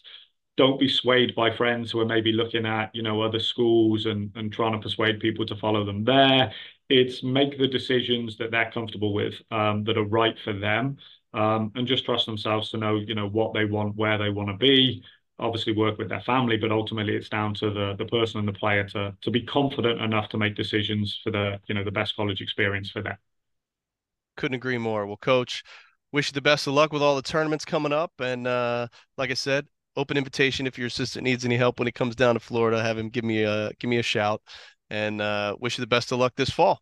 Don't 0.58 0.79
be 0.79 0.88
swayed 0.88 1.36
by 1.36 1.55
friends 1.55 1.91
who 1.91 1.99
are 1.99 2.05
maybe 2.05 2.31
looking 2.31 2.65
at, 2.65 2.89
you 2.95 3.03
know, 3.03 3.21
other 3.21 3.39
schools 3.39 4.05
and, 4.05 4.31
and 4.36 4.53
trying 4.53 4.71
to 4.71 4.79
persuade 4.79 5.19
people 5.19 5.45
to 5.47 5.55
follow 5.55 5.84
them 5.84 6.03
there. 6.03 6.53
It's 6.88 7.23
make 7.23 7.58
the 7.58 7.67
decisions 7.67 8.38
that 8.38 8.51
they're 8.51 8.71
comfortable 8.71 9.13
with, 9.13 9.34
um, 9.51 9.84
that 9.84 9.97
are 9.97 10.05
right 10.05 10.38
for 10.43 10.53
them 10.53 10.97
um, 11.36 11.71
and 11.76 11.88
just 11.88 12.06
trust 12.06 12.26
themselves 12.26 12.71
to 12.71 12.78
know, 12.78 12.98
you 12.98 13.15
know, 13.15 13.28
what 13.30 13.54
they 13.54 13.65
want, 13.65 13.95
where 13.95 14.17
they 14.17 14.30
want 14.32 14.50
to 14.50 14.58
be. 14.58 15.04
Obviously, 15.39 15.74
work 15.74 15.98
with 15.98 16.10
their 16.10 16.21
family, 16.21 16.58
but 16.58 16.71
ultimately, 16.71 17.15
it's 17.15 17.30
down 17.30 17.54
to 17.56 17.69
the 17.71 17.95
the 17.98 18.06
person 18.06 18.39
and 18.39 18.48
the 18.48 18.54
player 18.54 18.86
to 18.89 19.15
to 19.21 19.32
be 19.32 19.41
confident 19.43 20.02
enough 20.02 20.30
to 20.30 20.38
make 20.38 20.56
decisions 20.56 21.19
for 21.24 21.32
the 21.32 21.60
you 21.67 21.76
know 21.76 21.84
the 21.84 21.91
best 21.91 22.15
college 22.15 22.41
experience 22.41 22.89
for 22.91 23.02
them. 23.04 23.17
Couldn't 24.38 24.56
agree 24.56 24.78
more. 24.78 25.06
Well, 25.06 25.17
coach, 25.17 25.63
wish 26.12 26.28
you 26.30 26.34
the 26.34 26.41
best 26.41 26.67
of 26.67 26.74
luck 26.74 26.91
with 26.91 27.02
all 27.02 27.15
the 27.15 27.21
tournaments 27.21 27.65
coming 27.65 27.93
up, 27.93 28.12
and 28.19 28.48
uh, 28.48 28.88
like 29.17 29.32
I 29.32 29.34
said, 29.34 29.67
open 29.95 30.17
invitation 30.17 30.67
if 30.67 30.78
your 30.78 30.88
assistant 30.88 31.24
needs 31.24 31.45
any 31.45 31.58
help 31.58 31.80
when 31.80 31.88
he 31.88 31.91
comes 31.93 32.15
down 32.15 32.36
to 32.36 32.39
Florida. 32.41 32.82
Have 32.84 32.98
him 32.98 33.10
give 33.10 33.24
me 33.24 33.43
a 33.43 33.71
give 33.80 33.89
me 33.89 33.98
a 33.98 34.04
shout, 34.04 34.41
and 34.89 35.21
uh, 35.21 35.56
wish 35.60 35.78
you 35.78 35.82
the 35.84 35.88
best 35.88 36.12
of 36.12 36.19
luck 36.19 36.34
this 36.36 36.50
fall. 36.50 36.82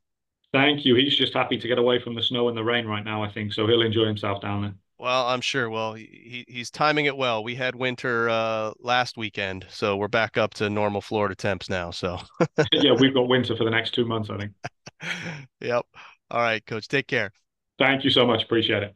Thank 0.54 0.86
you. 0.86 0.96
He's 0.96 1.18
just 1.18 1.34
happy 1.34 1.58
to 1.58 1.68
get 1.68 1.80
away 1.80 2.00
from 2.00 2.13
the 2.16 2.22
snow 2.24 2.48
and 2.48 2.56
the 2.58 2.63
rain 2.63 2.86
right 2.86 3.04
now, 3.04 3.24
I 3.24 3.32
think. 3.32 3.54
So 3.54 3.68
he'll 3.68 3.82
enjoy 3.82 4.06
himself 4.06 4.42
down 4.42 4.62
there. 4.62 4.76
Well, 5.00 5.28
I'm 5.28 5.42
sure. 5.42 5.70
Well, 5.70 5.96
he, 5.96 6.46
he's 6.48 6.70
timing 6.72 7.06
it 7.06 7.18
well. 7.18 7.44
We 7.44 7.56
had 7.56 7.76
winter 7.76 8.30
uh, 8.30 8.72
last 8.80 9.18
weekend, 9.18 9.66
so 9.70 9.98
we're 9.98 10.08
back 10.08 10.38
up 10.38 10.54
to 10.56 10.70
normal 10.70 11.02
Florida 11.02 11.36
temps 11.36 11.70
now. 11.70 11.92
So 11.92 12.20
yeah, 12.72 12.94
we've 12.94 13.13
got 13.13 13.28
winter 13.28 13.56
for 13.56 13.63
the 13.63 13.72
next 13.72 13.94
two 13.94 14.06
months, 14.06 14.30
I 14.30 14.38
think. 14.38 14.52
yep. 15.62 15.86
All 16.32 16.42
right, 16.42 16.66
coach. 16.66 16.88
Take 16.88 17.08
care. 17.08 17.32
Thank 17.78 18.04
you 18.04 18.10
so 18.10 18.26
much. 18.26 18.44
Appreciate 18.44 18.84
it. 18.84 18.96